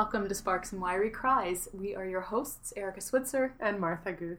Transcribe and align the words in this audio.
Welcome 0.00 0.30
to 0.30 0.34
Sparks 0.34 0.72
and 0.72 0.80
Wiry 0.80 1.10
Cries. 1.10 1.68
We 1.74 1.94
are 1.94 2.06
your 2.06 2.22
hosts, 2.22 2.72
Erika 2.74 3.02
Switzer 3.02 3.52
and 3.60 3.78
Martha 3.78 4.12
Guth. 4.12 4.38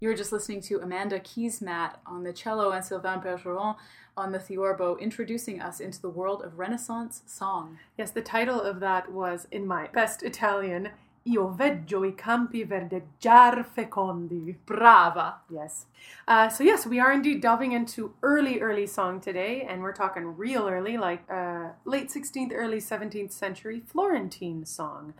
You 0.00 0.10
were 0.10 0.14
just 0.14 0.32
listening 0.32 0.60
to 0.60 0.80
Amanda 0.80 1.18
Keesmaat 1.18 1.94
on 2.04 2.24
the 2.24 2.32
cello 2.34 2.72
and 2.72 2.84
Sylvain 2.84 3.20
Bergeron 3.20 3.76
on 4.18 4.32
the 4.32 4.38
theorbo, 4.38 4.98
introducing 4.98 5.62
us 5.62 5.80
into 5.80 5.98
the 6.02 6.10
world 6.10 6.42
of 6.42 6.58
Renaissance 6.58 7.22
song. 7.24 7.78
Yes, 7.96 8.10
the 8.10 8.20
title 8.20 8.60
of 8.60 8.80
that 8.80 9.10
was, 9.10 9.48
in 9.50 9.66
my 9.66 9.86
best 9.86 10.22
Italian, 10.22 10.90
Io 11.24 11.48
veggio 11.48 12.04
i 12.06 12.14
campi 12.14 12.64
verdeggiar 12.64 13.64
fecondi. 13.64 14.56
Brava! 14.64 15.42
Yes. 15.48 15.86
Uh, 16.26 16.48
so, 16.48 16.64
yes, 16.64 16.86
we 16.86 16.98
are 16.98 17.12
indeed 17.12 17.42
delving 17.42 17.72
into 17.72 18.14
early, 18.22 18.60
early 18.60 18.86
song 18.86 19.20
today, 19.20 19.62
and 19.62 19.82
we're 19.82 19.92
talking 19.92 20.36
real 20.36 20.68
early, 20.68 20.96
like 20.96 21.24
uh, 21.30 21.72
late 21.84 22.08
16th, 22.08 22.52
early 22.54 22.78
17th 22.78 23.32
century 23.32 23.80
Florentine 23.80 24.64
song. 24.64 25.14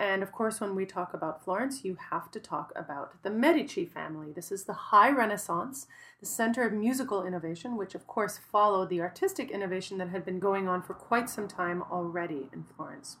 And 0.00 0.22
of 0.22 0.32
course, 0.32 0.62
when 0.62 0.74
we 0.74 0.86
talk 0.86 1.12
about 1.12 1.44
Florence, 1.44 1.84
you 1.84 1.98
have 2.10 2.30
to 2.30 2.40
talk 2.40 2.72
about 2.74 3.22
the 3.22 3.28
Medici 3.28 3.84
family. 3.84 4.32
This 4.32 4.50
is 4.50 4.64
the 4.64 4.72
High 4.72 5.10
Renaissance, 5.10 5.86
the 6.20 6.26
center 6.26 6.62
of 6.62 6.72
musical 6.72 7.22
innovation, 7.22 7.76
which 7.76 7.94
of 7.94 8.06
course 8.06 8.38
followed 8.38 8.88
the 8.88 9.02
artistic 9.02 9.50
innovation 9.50 9.98
that 9.98 10.08
had 10.08 10.24
been 10.24 10.38
going 10.38 10.68
on 10.68 10.80
for 10.80 10.94
quite 10.94 11.28
some 11.28 11.46
time 11.46 11.82
already 11.82 12.48
in 12.50 12.64
Florence. 12.64 13.18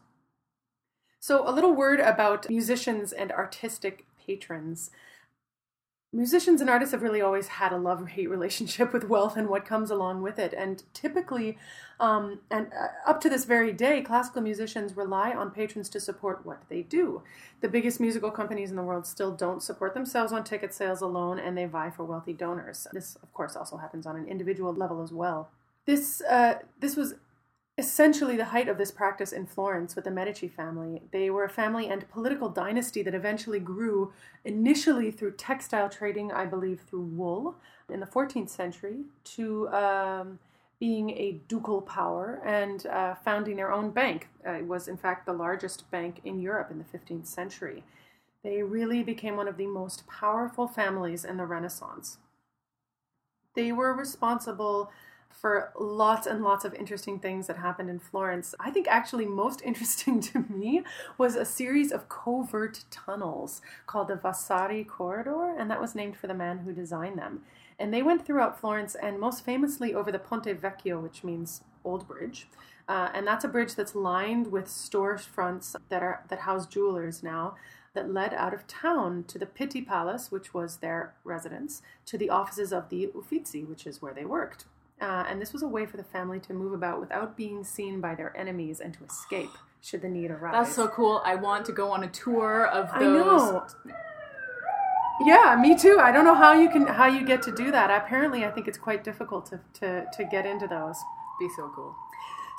So, 1.22 1.46
a 1.46 1.52
little 1.52 1.74
word 1.74 2.00
about 2.00 2.48
musicians 2.48 3.12
and 3.12 3.30
artistic 3.30 4.06
patrons. 4.24 4.90
Musicians 6.14 6.62
and 6.62 6.70
artists 6.70 6.92
have 6.92 7.02
really 7.02 7.20
always 7.20 7.46
had 7.46 7.72
a 7.72 7.76
love 7.76 8.08
hate 8.08 8.30
relationship 8.36 8.94
with 8.94 9.04
wealth 9.04 9.36
and 9.36 9.48
what 9.48 9.66
comes 9.66 9.90
along 9.90 10.22
with 10.22 10.38
it. 10.38 10.54
And 10.54 10.82
typically, 10.94 11.58
um, 12.00 12.40
and 12.50 12.68
uh, 12.72 12.88
up 13.08 13.20
to 13.20 13.28
this 13.28 13.44
very 13.44 13.70
day, 13.70 14.00
classical 14.00 14.40
musicians 14.40 14.96
rely 14.96 15.32
on 15.32 15.50
patrons 15.50 15.90
to 15.90 16.00
support 16.00 16.46
what 16.46 16.62
they 16.70 16.80
do. 16.80 17.22
The 17.60 17.68
biggest 17.68 18.00
musical 18.00 18.30
companies 18.30 18.70
in 18.70 18.76
the 18.76 18.82
world 18.82 19.06
still 19.06 19.30
don't 19.30 19.62
support 19.62 19.92
themselves 19.92 20.32
on 20.32 20.42
ticket 20.42 20.72
sales 20.72 21.02
alone, 21.02 21.38
and 21.38 21.56
they 21.56 21.66
vie 21.66 21.90
for 21.90 22.04
wealthy 22.04 22.32
donors. 22.32 22.86
This, 22.94 23.16
of 23.16 23.30
course, 23.34 23.56
also 23.56 23.76
happens 23.76 24.06
on 24.06 24.16
an 24.16 24.26
individual 24.26 24.72
level 24.72 25.02
as 25.02 25.12
well. 25.12 25.50
This 25.84 26.22
uh, 26.22 26.60
this 26.78 26.96
was 26.96 27.14
essentially 27.80 28.36
the 28.36 28.44
height 28.44 28.68
of 28.68 28.78
this 28.78 28.90
practice 28.90 29.32
in 29.32 29.46
Florence 29.46 29.96
with 29.96 30.04
the 30.04 30.10
Medici 30.10 30.46
family. 30.46 31.02
They 31.10 31.30
were 31.30 31.44
a 31.44 31.48
family 31.48 31.88
and 31.88 32.08
political 32.10 32.50
dynasty 32.50 33.02
that 33.02 33.14
eventually 33.14 33.58
grew 33.58 34.12
initially 34.44 35.10
through 35.10 35.32
textile 35.32 35.88
trading, 35.88 36.30
I 36.30 36.44
believe, 36.44 36.82
through 36.82 37.06
wool 37.06 37.56
in 37.88 37.98
the 37.98 38.06
14th 38.06 38.50
century, 38.50 38.98
to 39.24 39.68
um, 39.70 40.38
being 40.78 41.10
a 41.10 41.40
ducal 41.48 41.80
power 41.80 42.42
and 42.44 42.86
uh, 42.86 43.14
founding 43.14 43.56
their 43.56 43.72
own 43.72 43.90
bank. 43.90 44.28
Uh, 44.46 44.52
it 44.52 44.66
was, 44.66 44.86
in 44.86 44.98
fact, 44.98 45.24
the 45.24 45.32
largest 45.32 45.90
bank 45.90 46.20
in 46.24 46.38
Europe 46.38 46.70
in 46.70 46.78
the 46.78 46.98
15th 46.98 47.26
century. 47.26 47.82
They 48.44 48.62
really 48.62 49.02
became 49.02 49.36
one 49.36 49.48
of 49.48 49.56
the 49.56 49.66
most 49.66 50.06
powerful 50.06 50.68
families 50.68 51.24
in 51.24 51.38
the 51.38 51.46
Renaissance. 51.46 52.18
They 53.56 53.72
were 53.72 53.94
responsible 53.94 54.90
for 55.30 55.72
lots 55.78 56.26
and 56.26 56.42
lots 56.42 56.64
of 56.64 56.74
interesting 56.74 57.18
things 57.18 57.46
that 57.46 57.56
happened 57.56 57.88
in 57.88 57.98
Florence. 57.98 58.54
I 58.60 58.70
think 58.70 58.86
actually 58.88 59.26
most 59.26 59.62
interesting 59.64 60.20
to 60.20 60.44
me 60.48 60.82
was 61.16 61.34
a 61.36 61.44
series 61.44 61.92
of 61.92 62.08
covert 62.08 62.84
tunnels 62.90 63.62
called 63.86 64.08
the 64.08 64.16
Vasari 64.16 64.84
Corridor, 64.84 65.54
and 65.58 65.70
that 65.70 65.80
was 65.80 65.94
named 65.94 66.16
for 66.16 66.26
the 66.26 66.34
man 66.34 66.58
who 66.58 66.72
designed 66.72 67.18
them. 67.18 67.42
And 67.78 67.94
they 67.94 68.02
went 68.02 68.26
throughout 68.26 68.60
Florence 68.60 68.94
and 68.94 69.18
most 69.18 69.44
famously 69.44 69.94
over 69.94 70.12
the 70.12 70.18
Ponte 70.18 70.60
Vecchio, 70.60 71.02
which 71.02 71.24
means 71.24 71.62
Old 71.84 72.06
Bridge. 72.06 72.46
Uh, 72.86 73.08
and 73.14 73.26
that's 73.26 73.44
a 73.44 73.48
bridge 73.48 73.74
that's 73.74 73.94
lined 73.94 74.50
with 74.50 74.66
storefronts 74.66 75.76
that 75.88 76.02
are 76.02 76.24
that 76.28 76.40
house 76.40 76.66
jewelers 76.66 77.22
now 77.22 77.54
that 77.94 78.12
led 78.12 78.34
out 78.34 78.54
of 78.54 78.66
town 78.66 79.24
to 79.28 79.38
the 79.38 79.46
Pitti 79.46 79.80
Palace, 79.86 80.30
which 80.30 80.52
was 80.52 80.76
their 80.78 81.14
residence, 81.24 81.82
to 82.06 82.18
the 82.18 82.30
offices 82.30 82.72
of 82.72 82.88
the 82.88 83.10
Uffizi, 83.14 83.64
which 83.64 83.86
is 83.86 84.00
where 84.00 84.14
they 84.14 84.24
worked. 84.24 84.64
Uh, 85.00 85.24
and 85.28 85.40
this 85.40 85.52
was 85.52 85.62
a 85.62 85.68
way 85.68 85.86
for 85.86 85.96
the 85.96 86.04
family 86.04 86.38
to 86.40 86.52
move 86.52 86.72
about 86.72 87.00
without 87.00 87.36
being 87.36 87.64
seen 87.64 88.00
by 88.00 88.14
their 88.14 88.36
enemies 88.36 88.80
and 88.80 88.92
to 88.94 89.04
escape 89.04 89.50
should 89.82 90.02
the 90.02 90.08
need 90.08 90.30
arise. 90.30 90.52
That's 90.52 90.74
so 90.74 90.88
cool. 90.88 91.22
I 91.24 91.36
want 91.36 91.64
to 91.66 91.72
go 91.72 91.90
on 91.90 92.04
a 92.04 92.08
tour 92.08 92.66
of 92.66 92.86
those. 93.00 93.02
I 93.02 93.02
know. 93.02 93.66
Yeah, 95.22 95.56
me 95.60 95.76
too. 95.76 95.98
I 96.00 96.12
don't 96.12 96.24
know 96.24 96.34
how 96.34 96.54
you 96.54 96.70
can 96.70 96.86
how 96.86 97.06
you 97.06 97.26
get 97.26 97.42
to 97.42 97.54
do 97.54 97.70
that. 97.70 97.90
Apparently, 97.90 98.44
I 98.44 98.50
think 98.50 98.68
it's 98.68 98.78
quite 98.78 99.04
difficult 99.04 99.46
to 99.46 99.60
to, 99.80 100.06
to 100.16 100.24
get 100.24 100.46
into 100.46 100.66
those. 100.66 100.96
Be 101.38 101.48
so 101.56 101.70
cool. 101.74 101.94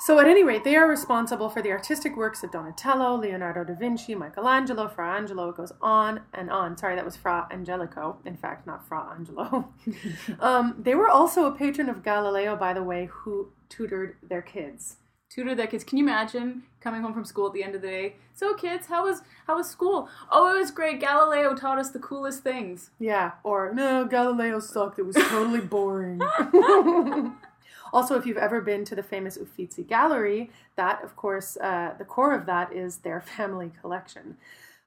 So, 0.04 0.18
at 0.18 0.26
any 0.26 0.42
rate, 0.42 0.64
they 0.64 0.74
are 0.74 0.88
responsible 0.88 1.48
for 1.48 1.62
the 1.62 1.70
artistic 1.70 2.16
works 2.16 2.42
of 2.42 2.50
Donatello, 2.50 3.14
Leonardo 3.14 3.62
da 3.62 3.74
Vinci, 3.74 4.16
Michelangelo, 4.16 4.88
Fra 4.88 5.14
Angelo. 5.14 5.50
It 5.50 5.56
goes 5.56 5.70
on 5.80 6.22
and 6.34 6.50
on. 6.50 6.76
Sorry, 6.76 6.96
that 6.96 7.04
was 7.04 7.16
Fra 7.16 7.46
Angelico. 7.52 8.18
In 8.24 8.36
fact, 8.36 8.66
not 8.66 8.84
Fra 8.88 9.14
Angelo. 9.16 9.72
um, 10.40 10.74
they 10.76 10.96
were 10.96 11.08
also 11.08 11.46
a 11.46 11.52
patron 11.52 11.88
of 11.88 12.02
Galileo, 12.02 12.56
by 12.56 12.72
the 12.72 12.82
way, 12.82 13.10
who 13.12 13.52
tutored 13.68 14.16
their 14.28 14.42
kids. 14.42 14.96
Tutored 15.30 15.56
their 15.56 15.68
kids. 15.68 15.84
Can 15.84 15.98
you 15.98 16.04
imagine 16.04 16.64
coming 16.80 17.02
home 17.02 17.14
from 17.14 17.24
school 17.24 17.46
at 17.46 17.52
the 17.52 17.62
end 17.62 17.76
of 17.76 17.82
the 17.82 17.86
day? 17.86 18.16
So, 18.34 18.54
kids, 18.54 18.86
how 18.86 19.04
was 19.04 19.22
how 19.46 19.58
was 19.58 19.70
school? 19.70 20.08
Oh, 20.32 20.52
it 20.52 20.58
was 20.58 20.72
great. 20.72 20.98
Galileo 20.98 21.54
taught 21.54 21.78
us 21.78 21.90
the 21.90 22.00
coolest 22.00 22.42
things. 22.42 22.90
Yeah. 22.98 23.34
Or 23.44 23.72
no, 23.72 24.04
Galileo 24.06 24.58
sucked. 24.58 24.98
It 24.98 25.06
was 25.06 25.14
totally 25.14 25.60
boring. 25.60 26.20
Also, 27.92 28.16
if 28.18 28.24
you've 28.24 28.38
ever 28.38 28.60
been 28.60 28.84
to 28.86 28.94
the 28.94 29.02
famous 29.02 29.36
Uffizi 29.36 29.82
Gallery, 29.82 30.50
that, 30.76 31.02
of 31.04 31.14
course, 31.14 31.56
uh, 31.58 31.92
the 31.98 32.04
core 32.04 32.34
of 32.34 32.46
that 32.46 32.72
is 32.72 32.98
their 32.98 33.20
family 33.36 33.70
collection. 33.80 34.36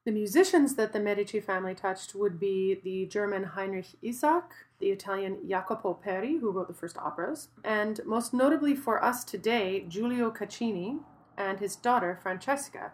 The 0.05 0.11
musicians 0.11 0.75
that 0.75 0.93
the 0.93 0.99
Medici 0.99 1.39
family 1.39 1.73
touched 1.73 2.13
would 2.13 2.39
be 2.39 2.79
the 2.83 3.07
German 3.07 3.43
Heinrich 3.43 3.95
Isaac, 4.05 4.43
the 4.79 4.91
Italian 4.91 5.37
Jacopo 5.47 5.95
Peri, 5.95 6.37
who 6.37 6.51
wrote 6.51 6.67
the 6.67 6.75
first 6.75 6.97
operas, 6.97 7.49
and 7.63 7.99
most 8.05 8.31
notably 8.31 8.75
for 8.75 9.03
us 9.03 9.23
today, 9.23 9.83
Giulio 9.87 10.29
Caccini 10.29 10.99
and 11.37 11.59
his 11.59 11.75
daughter 11.75 12.19
Francesca, 12.21 12.91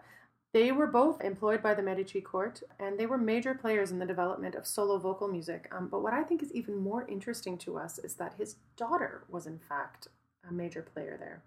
they 0.52 0.70
were 0.70 0.86
both 0.86 1.22
employed 1.22 1.62
by 1.62 1.72
the 1.74 1.82
Medici 1.82 2.20
court, 2.20 2.62
and 2.78 2.98
they 2.98 3.06
were 3.06 3.16
major 3.16 3.54
players 3.54 3.90
in 3.90 3.98
the 3.98 4.06
development 4.06 4.54
of 4.54 4.66
solo 4.66 4.98
vocal 4.98 5.28
music. 5.28 5.66
Um, 5.72 5.88
but 5.88 6.02
what 6.02 6.12
I 6.12 6.22
think 6.22 6.42
is 6.42 6.52
even 6.52 6.76
more 6.76 7.06
interesting 7.08 7.56
to 7.58 7.78
us 7.78 7.98
is 7.98 8.14
that 8.14 8.34
his 8.34 8.56
daughter 8.76 9.24
was, 9.28 9.46
in 9.46 9.58
fact, 9.58 10.08
a 10.48 10.52
major 10.52 10.82
player 10.82 11.16
there. 11.18 11.42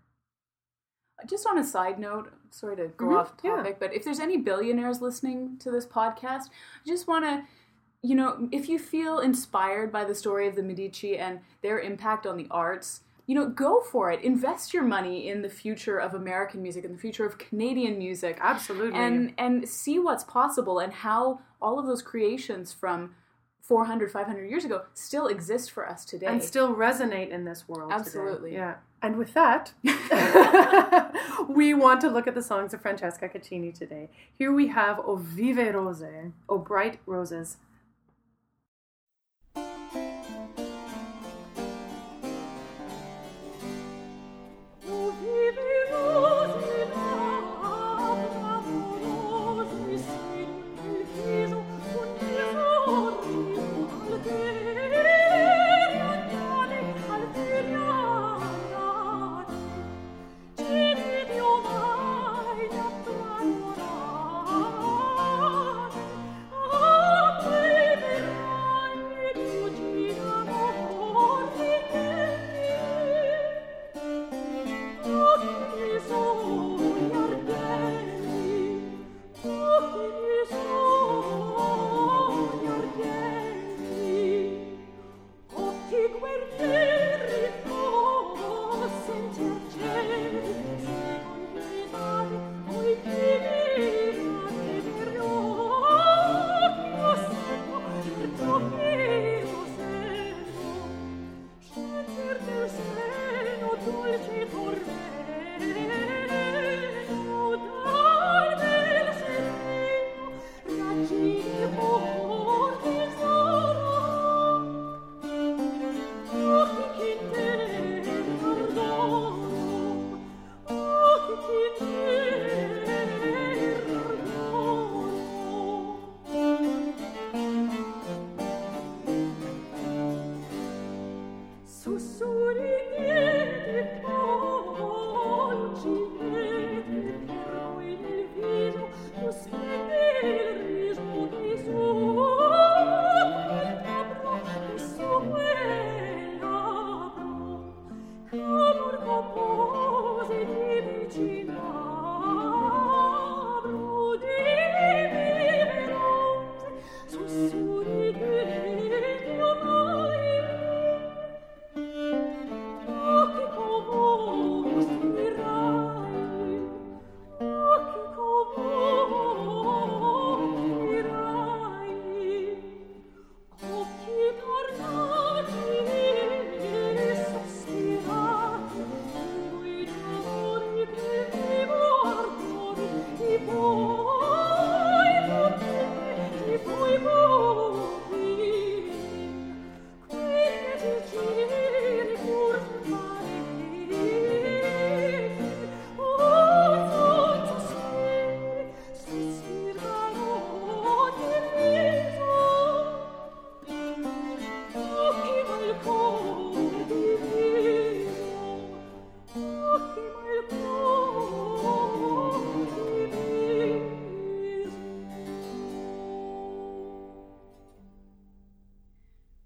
Just 1.28 1.46
on 1.46 1.58
a 1.58 1.64
side 1.64 2.00
note, 2.00 2.34
sorry 2.50 2.76
to 2.78 2.88
go 2.88 3.06
mm-hmm, 3.06 3.18
off 3.18 3.38
topic, 3.38 3.78
yeah. 3.80 3.88
but 3.88 3.94
if 3.94 4.04
there's 4.04 4.20
any 4.20 4.38
billionaires 4.38 5.02
listening 5.02 5.58
to 5.60 5.72
this 5.72 5.86
podcast, 5.86 6.48
I 6.50 6.88
just 6.88 7.08
want 7.08 7.26
to, 7.26 7.44
you 8.02 8.16
know, 8.16 8.50
if 8.52 8.68
you 8.68 8.80
feel 8.80 9.20
inspired 9.20 9.92
by 9.92 10.04
the 10.04 10.16
story 10.16 10.48
of 10.48 10.56
the 10.56 10.64
Medici 10.64 11.18
and 11.18 11.40
their 11.62 11.80
impact 11.80 12.26
on 12.26 12.38
the 12.38 12.48
arts, 12.52 13.02
you 13.28 13.36
know, 13.36 13.48
go 13.48 13.82
for 13.82 14.12
it. 14.12 14.24
Invest 14.24 14.74
your 14.74 14.84
money 14.84 15.28
in 15.28 15.42
the 15.42 15.50
future 15.50 15.98
of 15.98 16.14
American 16.14 16.62
music 16.62 16.86
and 16.86 16.96
the 16.96 17.00
future 17.00 17.26
of 17.26 17.38
Canadian 17.38 17.98
music. 17.98 18.38
Absolutely. 18.40 19.00
And 19.00 19.34
and 19.38 19.68
see 19.68 20.00
what's 20.00 20.24
possible 20.24 20.80
and 20.80 20.94
how 20.94 21.40
all 21.62 21.80
of 21.80 21.88
those 21.88 22.02
creations 22.02 22.74
from 22.74 23.16
400 23.66 24.12
500 24.12 24.48
years 24.48 24.64
ago 24.64 24.84
still 24.94 25.26
exist 25.26 25.72
for 25.72 25.90
us 25.90 26.06
today 26.06 26.28
and 26.28 26.44
still 26.44 26.76
resonate 26.76 27.30
in 27.30 27.46
this 27.46 27.68
world 27.68 27.92
absolutely 27.92 28.52
today. 28.52 28.62
yeah 28.62 28.76
and 29.02 29.16
with 29.16 29.34
that 29.34 29.74
we 31.50 31.74
want 31.74 32.00
to 32.02 32.08
look 32.08 32.28
at 32.28 32.36
the 32.36 32.44
songs 32.44 32.76
of 32.76 32.82
francesca 32.82 33.28
caccini 33.28 33.74
today 33.74 34.08
here 34.38 34.54
we 34.54 34.68
have 34.68 35.00
o 35.00 35.16
vive 35.16 35.74
rose 35.74 36.04
o 36.48 36.60
bright 36.60 37.00
roses 37.08 37.58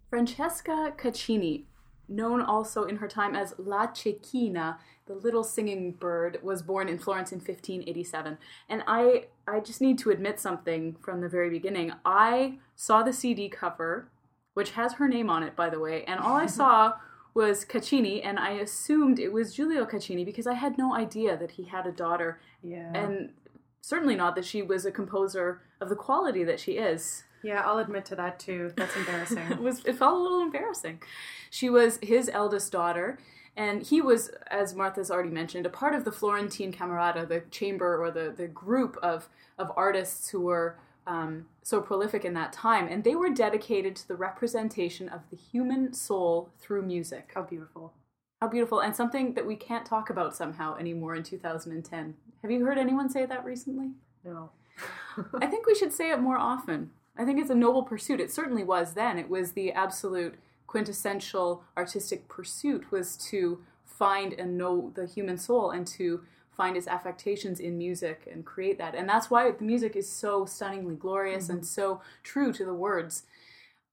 Francesca 0.10 0.94
Caccini, 0.98 1.66
known 2.08 2.42
also 2.42 2.84
in 2.84 2.98
her 2.98 3.08
time 3.08 3.36
as 3.36 3.54
La 3.58 3.88
Cecchina, 3.88 4.78
the 5.06 5.14
little 5.14 5.44
singing 5.44 5.92
bird, 5.92 6.40
was 6.42 6.64
born 6.64 6.90
in 6.90 6.98
Florence 6.98 7.32
in 7.32 7.38
1587. 7.38 8.38
And 8.68 8.84
I, 8.88 9.26
I 9.48 9.60
just 9.60 9.82
need 9.82 10.00
to 10.00 10.10
admit 10.10 10.40
something 10.40 10.96
from 11.02 11.22
the 11.22 11.30
very 11.30 11.50
beginning. 11.50 11.94
I 12.04 12.58
saw 12.76 13.04
the 13.04 13.14
CD 13.14 13.50
cover, 13.50 14.10
which 14.56 14.72
has 14.72 14.94
her 14.94 15.08
name 15.08 15.30
on 15.30 15.44
it, 15.44 15.56
by 15.56 15.70
the 15.70 15.80
way, 15.80 16.04
and 16.06 16.20
all 16.20 16.36
I 16.36 16.46
saw 16.48 16.94
was 17.36 17.64
Caccini, 17.64 18.22
and 18.24 18.40
I 18.40 18.52
assumed 18.52 19.20
it 19.20 19.32
was 19.32 19.54
Giulio 19.54 19.86
Caccini 19.86 20.26
because 20.26 20.48
I 20.48 20.56
had 20.56 20.78
no 20.78 20.96
idea 20.96 21.38
that 21.38 21.52
he 21.52 21.66
had 21.66 21.86
a 21.86 21.92
daughter. 21.92 22.42
Yeah. 22.64 22.92
And 22.94 23.34
certainly 23.82 24.16
not 24.16 24.36
that 24.36 24.46
she 24.46 24.62
was 24.62 24.86
a 24.86 24.92
composer 24.92 25.62
of 25.80 25.90
the 25.90 25.96
quality 25.96 26.44
that 26.44 26.60
she 26.60 26.74
is. 26.74 27.24
Yeah, 27.44 27.62
I'll 27.66 27.78
admit 27.78 28.06
to 28.06 28.16
that 28.16 28.40
too. 28.40 28.74
That's 28.76 28.96
embarrassing. 28.96 29.48
it 29.52 29.60
was 29.60 29.84
it 29.86 29.98
felt 29.98 30.16
a 30.16 30.22
little 30.22 30.42
embarrassing. 30.42 31.02
She 31.50 31.70
was 31.70 32.00
his 32.02 32.30
eldest 32.32 32.72
daughter, 32.72 33.18
and 33.60 33.84
he 33.84 34.02
was, 34.02 34.30
as 34.50 34.74
Martha's 34.74 35.12
already 35.12 35.32
mentioned, 35.32 35.66
a 35.66 35.70
part 35.70 35.94
of 35.94 36.06
the 36.06 36.12
Florentine 36.12 36.72
Camerata, 36.72 37.28
the 37.28 37.42
chamber 37.52 38.02
or 38.02 38.10
the, 38.10 38.34
the 38.36 38.48
group 38.48 38.98
of, 39.04 39.28
of 39.58 39.72
artists 39.76 40.30
who 40.30 40.42
were 40.42 40.78
um, 41.06 41.48
so 41.64 41.82
prolific 41.82 42.24
in 42.24 42.34
that 42.36 42.54
time, 42.54 42.88
and 42.88 43.04
they 43.04 43.16
were 43.16 43.30
dedicated 43.30 43.98
to 43.98 44.08
the 44.08 44.16
representation 44.16 45.10
of 45.10 45.22
the 45.30 45.36
human 45.36 45.92
soul 45.92 46.52
through 46.60 46.84
music. 46.84 47.32
How 47.34 47.42
beautiful. 47.42 47.94
How 48.42 48.48
beautiful, 48.48 48.80
and 48.80 48.96
something 48.96 49.34
that 49.34 49.46
we 49.46 49.58
can't 49.58 49.86
talk 49.86 50.10
about 50.10 50.36
somehow 50.36 50.78
anymore 50.78 51.16
in 51.16 51.24
2010. 51.24 52.14
Have 52.42 52.52
you 52.52 52.64
heard 52.64 52.78
anyone 52.78 53.10
say 53.10 53.26
that 53.26 53.44
recently? 53.44 53.90
No. 54.24 54.52
I 55.42 55.48
think 55.48 55.68
we 55.68 55.76
should 55.76 55.92
say 55.92 56.12
it 56.12 56.22
more 56.22 56.38
often. 56.38 56.92
I 57.20 57.26
think 57.26 57.40
it's 57.40 57.50
a 57.50 57.56
noble 57.56 57.84
pursuit. 57.84 58.22
It 58.22 58.32
certainly 58.32 58.64
was 58.64 58.94
then. 58.94 59.20
It 59.20 59.30
was 59.30 59.52
the 59.52 59.74
absolute 59.74 60.36
quintessential 60.68 61.64
artistic 61.76 62.30
pursuit 62.30 62.90
was 62.92 63.18
to 63.18 63.60
find 63.84 64.32
and 64.34 64.58
know 64.58 64.94
the 64.96 65.06
human 65.06 65.38
soul 65.38 65.72
and 65.72 65.86
to 65.86 66.22
find 66.56 66.78
its 66.78 66.88
affectations 66.88 67.60
in 67.60 67.78
music 67.78 68.28
and 68.32 68.46
create 68.46 68.78
that. 68.78 68.96
And 68.96 69.08
that's 69.08 69.30
why 69.30 69.52
the 69.52 69.64
music 69.64 69.98
is 69.98 70.10
so 70.10 70.46
stunningly 70.46 70.96
glorious 70.96 71.46
mm-hmm. 71.46 71.58
and 71.58 71.68
so 71.68 72.02
true 72.24 72.54
to 72.54 72.64
the 72.64 72.74
words. 72.74 73.24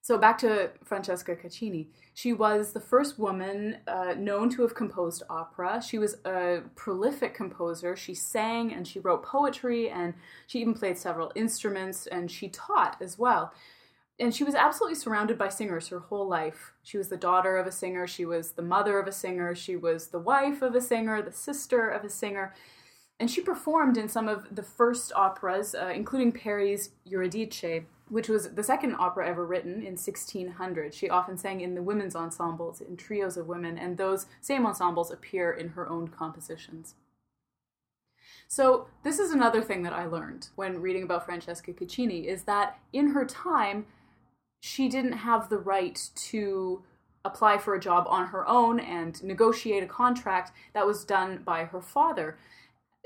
So 0.07 0.17
back 0.17 0.39
to 0.39 0.71
Francesca 0.85 1.35
Caccini. 1.35 1.89
She 2.15 2.33
was 2.33 2.73
the 2.73 2.79
first 2.79 3.19
woman 3.19 3.79
uh, 3.89 4.15
known 4.17 4.49
to 4.51 4.63
have 4.63 4.73
composed 4.73 5.25
opera. 5.29 5.83
She 5.83 5.99
was 5.99 6.19
a 6.25 6.61
prolific 6.77 7.35
composer. 7.35 7.97
She 7.97 8.15
sang 8.15 8.73
and 8.73 8.87
she 8.87 9.01
wrote 9.01 9.25
poetry 9.25 9.91
and 9.91 10.15
she 10.47 10.61
even 10.61 10.75
played 10.75 10.97
several 10.97 11.33
instruments 11.35 12.07
and 12.07 12.31
she 12.31 12.49
taught 12.49 12.97
as 13.01 13.19
well. 13.19 13.53
And 14.21 14.33
she 14.33 14.45
was 14.45 14.55
absolutely 14.55 14.95
surrounded 14.95 15.39
by 15.39 15.49
singers 15.49 15.89
her 15.89 15.99
whole 15.99 16.29
life. 16.29 16.75
She 16.85 16.99
was 16.99 17.09
the 17.09 17.17
daughter 17.17 17.57
of 17.57 17.67
a 17.67 17.73
singer, 17.73 18.07
she 18.07 18.25
was 18.25 18.53
the 18.53 18.63
mother 18.63 19.01
of 19.01 19.09
a 19.09 19.13
singer, 19.13 19.57
she 19.57 19.75
was 19.75 20.07
the 20.07 20.21
wife 20.21 20.63
of 20.63 20.77
a 20.77 20.81
singer, 20.81 21.21
the 21.21 21.33
sister 21.33 21.89
of 21.89 22.05
a 22.05 22.11
singer. 22.11 22.55
And 23.19 23.29
she 23.29 23.41
performed 23.41 23.97
in 23.97 24.09
some 24.09 24.29
of 24.29 24.55
the 24.55 24.63
first 24.63 25.13
operas, 25.17 25.75
uh, 25.75 25.91
including 25.93 26.31
Peri's 26.31 26.91
Euridice 27.05 27.83
which 28.09 28.29
was 28.29 28.55
the 28.55 28.63
second 28.63 28.95
opera 28.99 29.29
ever 29.29 29.45
written 29.45 29.75
in 29.75 29.97
1600. 29.97 30.95
She 30.95 31.11
often 31.11 31.37
sang 31.37 31.61
in 31.61 31.75
the 31.75 31.83
women's 31.83 32.15
ensembles, 32.15 32.81
in 32.81 32.97
trios 32.97 33.37
of 33.37 33.49
women, 33.49 33.77
and 33.77 33.97
those 33.97 34.27
same 34.41 34.65
ensembles 34.65 35.11
appear 35.11 35.51
in 35.51 35.71
her 35.71 35.89
own 35.89 36.09
compositions. 36.09 36.95
So, 38.49 38.87
this 39.03 39.19
is 39.19 39.33
another 39.33 39.61
thing 39.61 39.83
that 39.83 39.93
I 39.93 40.07
learned 40.07 40.49
when 40.55 40.81
reading 40.81 41.03
about 41.03 41.25
Francesca 41.25 41.73
Caccini 41.73 42.27
is 42.27 42.45
that 42.45 42.79
in 42.93 43.09
her 43.09 43.25
time, 43.25 43.87
she 44.61 44.89
didn't 44.89 45.13
have 45.13 45.49
the 45.49 45.59
right 45.59 46.11
to 46.15 46.83
apply 47.25 47.59
for 47.59 47.75
a 47.75 47.81
job 47.81 48.07
on 48.09 48.29
her 48.29 48.49
own 48.49 48.79
and 48.79 49.23
negotiate 49.25 49.83
a 49.83 49.87
contract 49.87 50.53
that 50.75 50.87
was 50.87 51.05
done 51.05 51.43
by 51.45 51.65
her 51.65 51.81
father, 51.81 52.39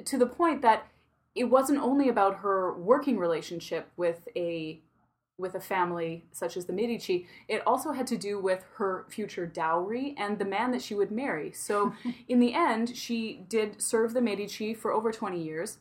to 0.04 0.18
the 0.18 0.26
point 0.26 0.60
that 0.60 0.86
it 1.34 1.44
wasn't 1.44 1.80
only 1.80 2.08
about 2.08 2.40
her 2.40 2.74
working 2.74 3.18
relationship 3.18 3.88
with 3.96 4.28
a 4.36 4.80
with 5.40 5.54
a 5.54 5.60
family 5.60 6.24
such 6.32 6.56
as 6.56 6.66
the 6.66 6.72
Medici, 6.72 7.26
it 7.48 7.66
also 7.66 7.92
had 7.92 8.06
to 8.08 8.16
do 8.16 8.38
with 8.38 8.64
her 8.76 9.06
future 9.08 9.46
dowry 9.46 10.14
and 10.18 10.38
the 10.38 10.44
man 10.44 10.70
that 10.72 10.82
she 10.82 10.94
would 10.94 11.10
marry. 11.10 11.52
So, 11.52 11.94
in 12.28 12.40
the 12.40 12.54
end, 12.54 12.96
she 12.96 13.44
did 13.48 13.80
serve 13.80 14.14
the 14.14 14.20
Medici 14.20 14.74
for 14.74 14.92
over 14.92 15.10
20 15.10 15.42
years. 15.42 15.78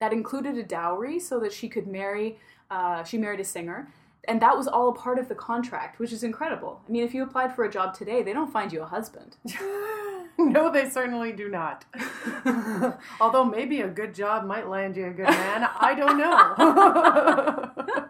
That 0.00 0.12
included 0.12 0.56
a 0.56 0.62
dowry 0.62 1.18
so 1.20 1.38
that 1.40 1.52
she 1.52 1.68
could 1.68 1.86
marry, 1.86 2.38
uh, 2.70 3.04
she 3.04 3.18
married 3.18 3.40
a 3.40 3.44
singer. 3.44 3.92
And 4.26 4.42
that 4.42 4.56
was 4.56 4.68
all 4.68 4.90
a 4.90 4.94
part 4.94 5.18
of 5.18 5.28
the 5.28 5.34
contract, 5.34 5.98
which 5.98 6.12
is 6.12 6.22
incredible. 6.22 6.82
I 6.86 6.90
mean, 6.90 7.02
if 7.02 7.14
you 7.14 7.22
applied 7.22 7.54
for 7.54 7.64
a 7.64 7.70
job 7.70 7.94
today, 7.94 8.22
they 8.22 8.32
don't 8.32 8.52
find 8.52 8.72
you 8.72 8.82
a 8.82 8.86
husband. 8.86 9.36
no, 10.38 10.70
they 10.70 10.88
certainly 10.88 11.32
do 11.32 11.48
not. 11.48 11.84
Although 13.20 13.44
maybe 13.44 13.80
a 13.80 13.88
good 13.88 14.14
job 14.14 14.44
might 14.44 14.68
land 14.68 14.96
you 14.96 15.06
a 15.06 15.10
good 15.10 15.28
man. 15.28 15.68
I 15.80 15.94
don't 15.94 16.16
know 16.16 18.04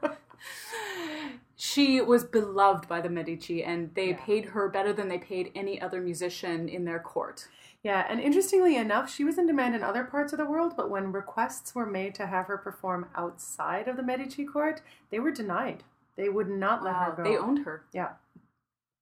she 1.61 2.01
was 2.01 2.23
beloved 2.23 2.89
by 2.89 3.01
the 3.01 3.09
Medici 3.09 3.65
and 3.65 3.93
they 3.95 4.11
yeah. 4.11 4.25
paid 4.25 4.45
her 4.47 4.69
better 4.69 4.93
than 4.93 5.09
they 5.09 5.19
paid 5.19 5.51
any 5.57 5.81
other 5.81 6.01
musician 6.01 6.69
in 6.69 6.85
their 6.85 7.01
court. 7.01 7.49
Yeah, 7.83 8.07
and 8.09 8.21
interestingly 8.21 8.77
enough, 8.77 9.13
she 9.13 9.25
was 9.25 9.39
in 9.39 9.47
demand 9.47 9.75
in 9.75 9.83
other 9.83 10.05
parts 10.05 10.33
of 10.33 10.39
the 10.39 10.45
world, 10.45 10.75
but 10.77 10.89
when 10.89 11.11
requests 11.11 11.75
were 11.75 11.85
made 11.85 12.15
to 12.15 12.27
have 12.27 12.47
her 12.47 12.59
perform 12.59 13.09
outside 13.17 13.89
of 13.89 13.97
the 13.97 14.05
Medici 14.05 14.45
court, 14.45 14.83
they 15.11 15.19
were 15.19 15.33
denied. 15.33 15.83
They 16.17 16.29
would 16.29 16.49
not 16.49 16.85
let 16.85 16.95
her 16.95 17.15
go. 17.17 17.25
They 17.25 17.37
owned 17.37 17.65
her. 17.65 17.83
Yeah. 17.93 18.11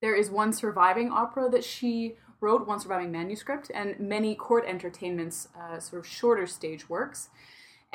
There 0.00 0.14
is 0.14 0.30
one 0.30 0.54
surviving 0.54 1.10
opera 1.10 1.50
that 1.50 1.64
she 1.64 2.16
wrote, 2.40 2.66
one 2.66 2.80
surviving 2.80 3.12
manuscript, 3.12 3.70
and 3.74 4.00
many 4.00 4.34
court 4.34 4.64
entertainments, 4.66 5.48
uh, 5.58 5.78
sort 5.78 6.00
of 6.00 6.06
shorter 6.06 6.46
stage 6.46 6.88
works. 6.88 7.28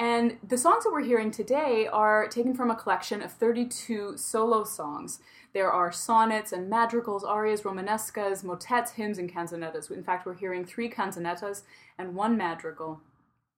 And 0.02 0.38
the 0.42 0.58
songs 0.58 0.84
that 0.84 0.92
we're 0.92 1.04
hearing 1.04 1.30
today 1.30 1.86
are 1.86 2.28
taken 2.28 2.56
from 2.56 2.72
a 2.72 2.76
collection 2.76 3.22
of 3.22 3.32
32 3.32 4.18
solo 4.18 4.64
songs. 4.64 5.20
There 5.54 5.72
are 5.72 5.92
sonnets 5.92 6.52
and 6.52 6.68
madrigals, 6.68 7.24
arias, 7.24 7.62
romanescas, 7.62 8.44
motets, 8.44 8.94
hymns, 8.94 9.20
and 9.20 9.32
canzonettas. 9.32 9.92
In 9.92 10.04
fact, 10.04 10.26
we're 10.26 10.34
hearing 10.34 10.66
three 10.66 10.90
canzonettas 10.90 11.62
and 12.00 12.16
one 12.16 12.36
madrigal. 12.36 13.00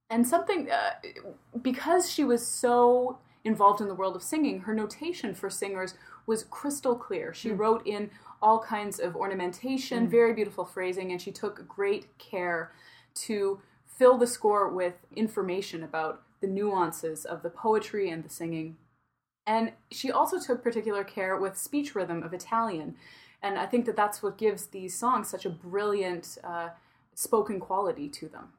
And 0.10 0.28
something, 0.28 0.70
uh, 0.70 0.96
because 1.62 2.12
she 2.12 2.26
was 2.26 2.46
so 2.46 3.20
involved 3.46 3.80
in 3.80 3.88
the 3.88 3.96
world 3.96 4.18
of 4.18 4.22
singing, 4.22 4.60
her 4.60 4.74
notation 4.74 5.34
for 5.34 5.50
singers 5.50 5.94
was 6.26 6.44
crystal 6.44 6.98
clear. 6.98 7.34
She 7.34 7.52
mm. 7.52 7.58
wrote 7.58 7.88
in 7.88 8.12
all 8.42 8.60
kinds 8.60 9.00
of 9.00 9.16
ornamentation, 9.16 10.08
mm. 10.08 10.12
very 10.12 10.34
beautiful 10.34 10.66
phrasing, 10.66 11.14
and 11.14 11.22
she 11.22 11.32
took 11.32 11.66
great 11.70 12.18
care 12.18 12.74
to 13.16 13.62
fill 13.88 14.18
the 14.18 14.28
score 14.28 14.68
with 14.68 14.96
information 15.16 15.84
about 15.84 16.22
the 16.44 16.48
nuances 16.48 17.24
of 17.24 17.42
the 17.42 17.50
poetry 17.50 18.10
and 18.10 18.24
the 18.24 18.30
singing. 18.30 18.76
And 19.48 19.72
she 19.92 20.12
also 20.12 20.40
took 20.40 20.62
particular 20.62 21.06
care 21.06 21.38
with 21.38 21.58
speech 21.58 21.96
rhythm 21.96 22.22
of 22.22 22.34
Italian. 22.34 22.96
And 23.42 23.58
I 23.58 23.66
think 23.66 23.86
that 23.86 23.96
that's 23.96 24.22
what 24.22 24.38
gives 24.38 24.68
these 24.68 24.98
songs 24.98 25.30
such 25.30 25.46
a 25.46 25.50
brilliant 25.50 26.38
uh, 26.44 26.70
spoken 27.16 27.62
quality 27.62 28.10
to 28.10 28.28
them. 28.28 28.50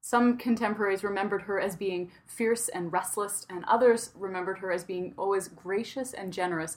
Some 0.00 0.38
contemporaries 0.38 1.04
remembered 1.04 1.42
her 1.42 1.60
as 1.60 1.74
being 1.74 2.10
fierce 2.24 2.68
and 2.68 2.92
restless, 2.92 3.46
and 3.50 3.64
others 3.64 4.12
remembered 4.14 4.58
her 4.58 4.70
as 4.70 4.84
being 4.84 5.12
always 5.18 5.48
gracious 5.48 6.12
and 6.12 6.32
generous. 6.32 6.76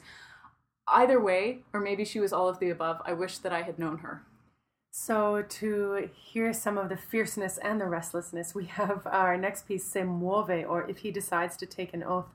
Either 0.87 1.21
way, 1.21 1.59
or 1.71 1.79
maybe 1.79 2.03
she 2.03 2.19
was 2.19 2.33
all 2.33 2.49
of 2.49 2.59
the 2.59 2.69
above, 2.71 2.99
I 3.05 3.13
wish 3.13 3.37
that 3.37 3.53
I 3.53 3.61
had 3.61 3.79
known 3.79 3.99
her. 3.99 4.23
So, 4.95 5.41
to 5.41 6.07
hear 6.13 6.53
some 6.53 6.77
of 6.77 6.87
the 6.87 6.95
fierceness 6.95 7.57
and 7.57 7.81
the 7.81 7.87
restlessness, 7.87 8.53
we 8.53 8.65
have 8.65 9.07
our 9.07 9.35
next 9.35 9.67
piece, 9.67 9.85
Se 9.85 10.01
Muove, 10.01 10.69
or 10.69 10.87
If 10.87 10.99
He 10.99 11.09
Decides 11.09 11.57
to 11.57 11.65
Take 11.65 11.95
an 11.95 12.03
Oath. 12.03 12.29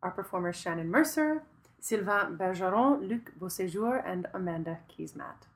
Our 0.00 0.12
performers 0.12 0.54
Shannon 0.54 0.88
Mercer, 0.88 1.42
Sylvain 1.80 2.38
Bergeron, 2.38 3.08
Luc 3.08 3.32
Beauséjour, 3.40 4.00
and 4.06 4.28
Amanda 4.32 4.78
Keesmaat. 4.88 5.48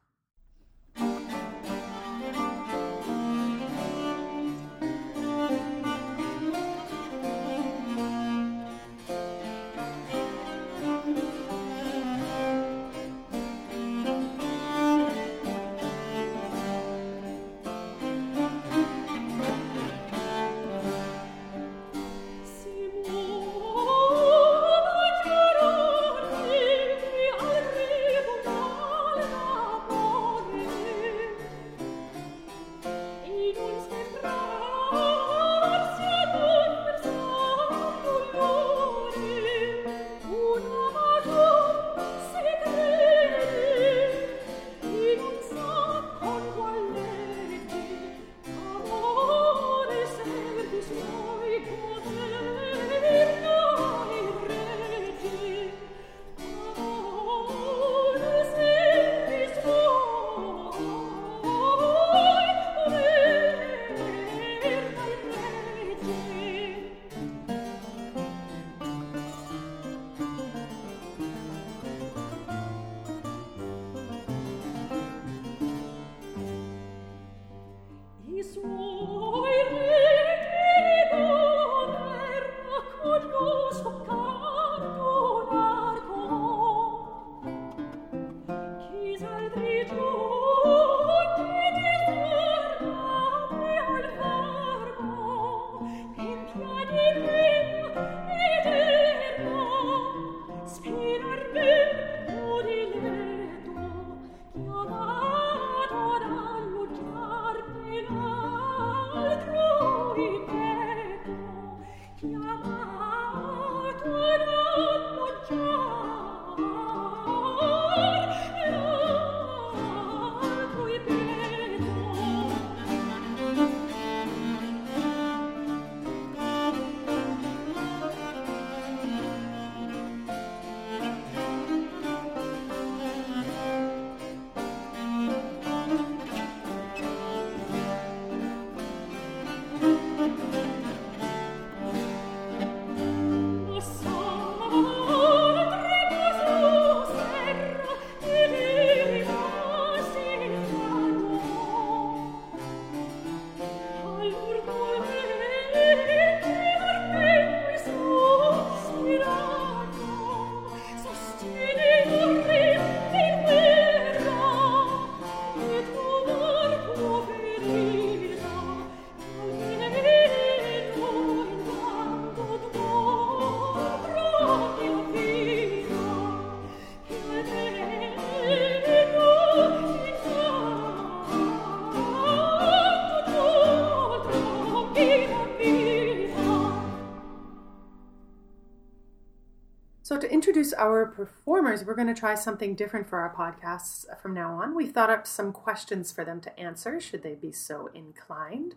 Introduce 190.64 190.81
our 190.81 191.07
performers, 191.07 191.85
we're 191.85 191.94
going 191.94 192.09
to 192.09 192.14
try 192.14 192.35
something 192.35 192.74
different 192.74 193.07
for 193.07 193.18
our 193.18 193.35
podcasts 193.35 194.07
from 194.22 194.33
now 194.33 194.55
on. 194.55 194.74
We've 194.74 194.92
thought 194.92 195.11
up 195.11 195.27
some 195.27 195.53
questions 195.53 196.11
for 196.11 196.24
them 196.24 196.40
to 196.40 196.59
answer, 196.59 196.98
should 197.00 197.22
they 197.22 197.35
be 197.35 197.53
so 197.53 197.90
inclined. 197.94 198.77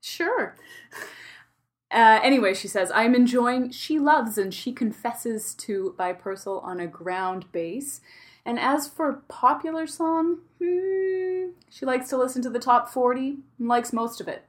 sure. 0.00 0.56
Uh, 1.90 2.18
anyway, 2.24 2.54
she 2.54 2.66
says, 2.66 2.90
I'm 2.92 3.14
enjoying 3.14 3.70
She 3.70 4.00
Loves 4.00 4.36
and 4.36 4.52
She 4.52 4.72
Confesses 4.72 5.54
to 5.54 5.94
by 5.96 6.12
Purcell 6.12 6.58
on 6.58 6.80
a 6.80 6.88
ground 6.88 7.46
bass. 7.52 8.00
And 8.44 8.58
as 8.58 8.88
for 8.88 9.22
popular 9.28 9.86
song, 9.86 10.40
hmm, 10.60 11.50
she 11.70 11.86
likes 11.86 12.08
to 12.08 12.16
listen 12.16 12.42
to 12.42 12.50
the 12.50 12.58
top 12.58 12.90
40 12.90 13.36
and 13.58 13.68
likes 13.68 13.92
most 13.92 14.20
of 14.20 14.26
it. 14.26 14.44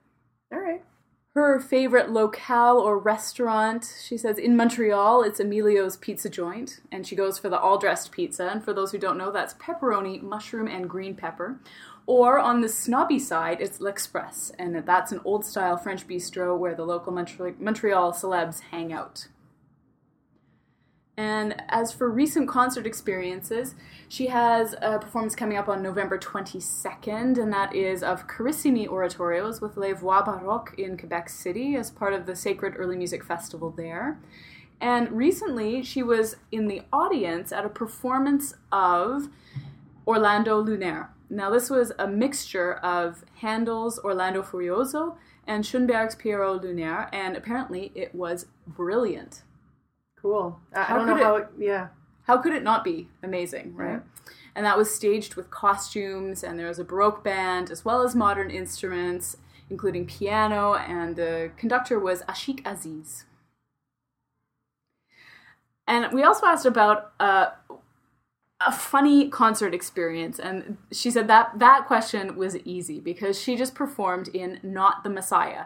Her 1.36 1.60
favorite 1.60 2.12
locale 2.12 2.78
or 2.78 2.98
restaurant, 2.98 3.93
she 4.02 4.17
says, 4.17 4.38
in 4.38 4.56
Montreal, 4.56 5.21
it's 5.21 5.41
Emilio's 5.41 5.98
Pizza 5.98 6.30
Joint, 6.30 6.80
and 6.93 7.06
she 7.06 7.13
goes 7.13 7.38
for 7.38 7.50
the 7.50 7.60
all 7.60 7.78
dressed 7.78 8.13
pizza. 8.13 8.48
And 8.48 8.63
for 8.63 8.71
those 8.71 8.93
who 8.93 8.98
don't 8.98 9.17
know, 9.17 9.32
that's 9.32 9.54
pepperoni, 9.56 10.21
mushroom, 10.21 10.69
and 10.69 10.89
green 10.89 11.13
pepper. 11.13 11.60
Or 12.06 12.39
on 12.39 12.62
the 12.62 12.69
snobby 12.69 13.19
side, 13.19 13.60
it's 13.60 13.82
L'Express, 13.82 14.54
and 14.58 14.78
that's 14.86 15.12
an 15.12 15.19
old 15.26 15.43
style 15.43 15.76
French 15.76 16.08
bistro 16.08 16.58
where 16.58 16.74
the 16.74 16.86
local 16.86 17.12
Montreal 17.12 18.13
celebs 18.13 18.62
hang 18.71 18.93
out. 18.93 19.28
And 21.17 21.62
as 21.69 21.93
for 21.93 22.10
recent 22.10 22.49
concert 22.49 22.86
experiences, 22.86 23.75
she 24.10 24.28
has 24.28 24.75
a 24.82 24.99
performance 24.99 25.34
coming 25.34 25.58
up 25.58 25.69
on 25.69 25.82
November 25.82 26.17
22nd, 26.17 27.38
and 27.38 27.54
that 27.54 27.73
is 27.73 28.04
of 28.04 28.28
Carissimi 28.28 28.86
Oratorios 28.86 29.62
with 29.62 29.78
Les 29.78 29.93
Voix 29.93 30.21
Baroques 30.21 30.73
in 30.78 30.97
Quebec 30.97 31.30
City 31.30 31.78
as 31.78 31.89
part 31.89 32.13
of 32.13 32.25
the 32.25 32.36
Sacred 32.36 32.73
Early 32.75 32.97
Music 32.97 33.23
Festival 33.23 33.69
there. 33.71 34.19
And 34.82 35.10
recently, 35.12 35.84
she 35.84 36.04
was 36.04 36.36
in 36.51 36.67
the 36.67 36.82
audience 36.91 37.54
at 37.54 37.63
a 37.63 37.69
performance 37.69 38.56
of 38.73 39.30
Orlando 40.06 40.62
Lunaire. 40.62 41.08
Now, 41.30 41.49
this 41.49 41.69
was 41.69 41.93
a 41.97 42.08
mixture 42.08 42.73
of 42.73 43.23
Handel's 43.36 43.99
Orlando 43.99 44.43
Furioso 44.43 45.15
and 45.47 45.65
Schoenberg's 45.65 46.15
Pierrot 46.15 46.62
Lunaire, 46.62 47.08
and 47.13 47.38
apparently 47.38 47.93
it 47.95 48.13
was 48.13 48.47
brilliant. 48.67 49.43
Cool. 50.26 50.60
I, 50.74 50.92
I 50.92 50.98
don't 50.98 51.06
know 51.06 51.18
how. 51.18 51.36
It, 51.36 51.50
yeah. 51.56 51.90
How 52.24 52.38
could 52.40 52.54
it 52.54 52.64
not 52.64 52.84
be 52.84 53.10
amazing, 53.22 53.76
right? 53.76 54.02
Yeah. 54.02 54.32
And 54.56 54.66
that 54.66 54.76
was 54.76 54.90
staged 54.90 55.36
with 55.36 55.52
costumes, 55.52 56.44
and 56.44 56.58
there 56.58 56.68
was 56.68 56.80
a 56.80 56.84
baroque 56.84 57.24
band 57.24 57.70
as 57.70 57.86
well 57.86 58.02
as 58.02 58.16
modern 58.16 58.50
instruments, 58.50 59.38
including 59.70 60.08
piano, 60.08 60.74
and 60.74 61.16
the 61.16 61.52
conductor 61.58 62.00
was 62.00 62.24
Ashik 62.24 62.66
Aziz. 62.66 63.26
And 65.88 66.12
we 66.12 66.24
also 66.24 66.48
asked 66.48 66.66
about 66.66 67.12
uh, 67.20 67.50
a 68.66 68.72
funny 68.72 69.30
concert 69.30 69.76
experience, 69.76 70.40
and 70.40 70.80
she 70.92 71.12
said 71.12 71.28
that 71.28 71.60
that 71.60 71.86
question 71.86 72.36
was 72.36 72.58
easy 72.66 73.00
because 73.00 73.40
she 73.40 73.56
just 73.56 73.76
performed 73.76 74.30
in 74.30 74.60
Not 74.64 75.04
the 75.04 75.12
Messiah. 75.12 75.66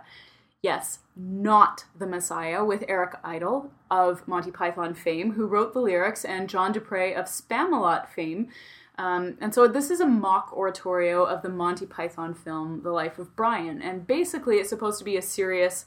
Yes, 0.61 0.99
not 1.15 1.85
the 1.97 2.07
Messiah, 2.07 2.65
with 2.65 2.83
Eric 2.89 3.15
Idle 3.23 3.71
of 3.89 4.27
Monty 4.27 4.51
Python 4.51 4.93
fame, 4.93 5.33
who 5.33 5.47
wrote 5.47 5.73
the 5.73 5.79
lyrics, 5.79 6.25
and 6.25 6.49
John 6.49 6.73
Du 6.73 6.81
Prez 6.81 7.17
of 7.17 7.25
Spamalot 7.25 8.09
fame. 8.09 8.49
Um, 8.97 9.37
and 9.39 9.53
so 9.53 9.69
this 9.69 9.89
is 9.89 10.01
a 10.01 10.05
mock 10.05 10.51
oratorio 10.51 11.23
of 11.23 11.41
the 11.41 11.49
Monty 11.49 11.85
Python 11.85 12.33
film 12.33 12.81
The 12.83 12.91
Life 12.91 13.17
of 13.17 13.33
Brian. 13.37 13.81
And 13.81 14.05
basically, 14.05 14.57
it's 14.57 14.67
supposed 14.67 14.99
to 14.99 15.05
be 15.05 15.15
a 15.15 15.21
serious, 15.21 15.85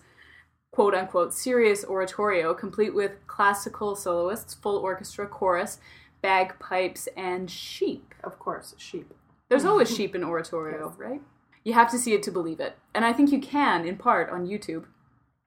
quote 0.71 0.95
unquote, 0.95 1.35
serious 1.35 1.85
oratorio, 1.85 2.55
complete 2.55 2.95
with 2.95 3.27
classical 3.27 3.95
soloists, 3.95 4.55
full 4.55 4.79
orchestra, 4.79 5.27
chorus, 5.27 5.79
bagpipes, 6.23 7.09
and 7.15 7.51
sheep. 7.51 8.15
Of 8.25 8.39
course, 8.39 8.75
sheep. 8.79 9.13
There's 9.51 9.67
always 9.67 9.95
sheep 9.95 10.15
in 10.15 10.25
oratorio, 10.25 10.89
yes. 10.89 10.99
right? 10.99 11.21
You 11.65 11.75
have 11.75 11.91
to 11.91 11.99
see 11.99 12.13
it 12.13 12.23
to 12.25 12.33
believe 12.33 12.61
it. 12.61 12.77
And 12.95 13.05
I 13.05 13.13
think 13.13 13.31
you 13.31 13.41
can, 13.41 13.87
in 13.87 13.97
part, 13.97 14.31
on 14.31 14.47
YouTube. 14.47 14.85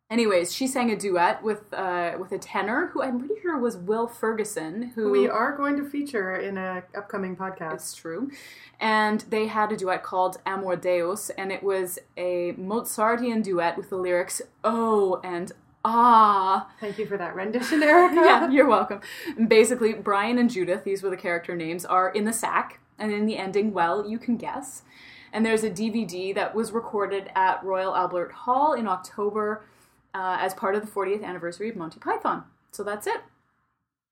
Anyways, 0.09 0.53
she 0.53 0.67
sang 0.67 0.91
a 0.91 0.95
duet 0.95 1.41
with 1.41 1.73
uh, 1.73 2.15
with 2.19 2.31
a 2.31 2.37
tenor 2.37 2.91
who 2.93 3.01
I'm 3.01 3.17
pretty 3.17 3.41
sure 3.41 3.57
was 3.57 3.75
Will 3.75 4.05
Ferguson, 4.07 4.91
who 4.93 5.09
we 5.09 5.27
are 5.27 5.57
going 5.57 5.75
to 5.77 5.89
feature 5.89 6.35
in 6.35 6.59
an 6.59 6.83
upcoming 6.95 7.35
podcast. 7.35 7.73
It's 7.73 7.95
true, 7.95 8.29
and 8.79 9.21
they 9.21 9.47
had 9.47 9.71
a 9.71 9.75
duet 9.75 10.03
called 10.03 10.37
Amor 10.45 10.75
Deus, 10.75 11.31
and 11.31 11.51
it 11.51 11.63
was 11.63 11.97
a 12.17 12.53
Mozartian 12.55 13.41
duet 13.41 13.77
with 13.77 13.89
the 13.89 13.95
lyrics 13.95 14.43
"Oh" 14.63 15.19
and 15.23 15.51
Ah. 15.83 16.71
Thank 16.79 16.97
you 16.97 17.05
for 17.05 17.15
that 17.17 17.35
rendition, 17.35 17.81
Erika. 17.83 18.15
yeah, 18.25 18.49
you're 18.49 18.67
welcome. 18.67 19.01
Basically, 19.47 19.93
Brian 19.93 20.39
and 20.39 20.49
Judith, 20.49 20.83
these 20.83 21.03
were 21.03 21.11
the 21.11 21.17
character 21.17 21.55
names, 21.55 21.85
are 21.85 22.09
in 22.09 22.25
the 22.25 22.33
sack, 22.33 22.79
and 22.97 23.11
in 23.11 23.27
the 23.27 23.37
ending, 23.37 23.71
well, 23.71 24.07
you 24.07 24.17
can 24.17 24.35
guess. 24.35 24.81
And 25.35 25.45
there's 25.45 25.65
a 25.65 25.69
DVD 25.69 26.33
that 26.33 26.55
was 26.55 26.71
recorded 26.71 27.29
at 27.35 27.61
Royal 27.61 27.93
Albert 27.93 28.31
Hall 28.31 28.71
in 28.71 28.87
October 28.87 29.65
uh, 30.13 30.37
as 30.39 30.53
part 30.53 30.75
of 30.75 30.81
the 30.81 30.87
40th 30.89 31.25
anniversary 31.25 31.67
of 31.67 31.75
Monty 31.75 31.99
Python. 31.99 32.45
So 32.71 32.83
that's 32.83 33.05
it. 33.05 33.21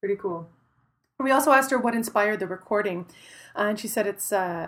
Pretty 0.01 0.17
cool. 0.17 0.49
We 1.17 1.31
also 1.31 1.53
asked 1.53 1.71
her 1.71 1.77
what 1.77 1.95
inspired 1.95 2.41
the 2.41 2.47
recording, 2.47 3.05
uh, 3.55 3.67
and 3.69 3.79
she 3.79 3.87
said 3.87 4.05
it's. 4.05 4.33
Uh, 4.33 4.67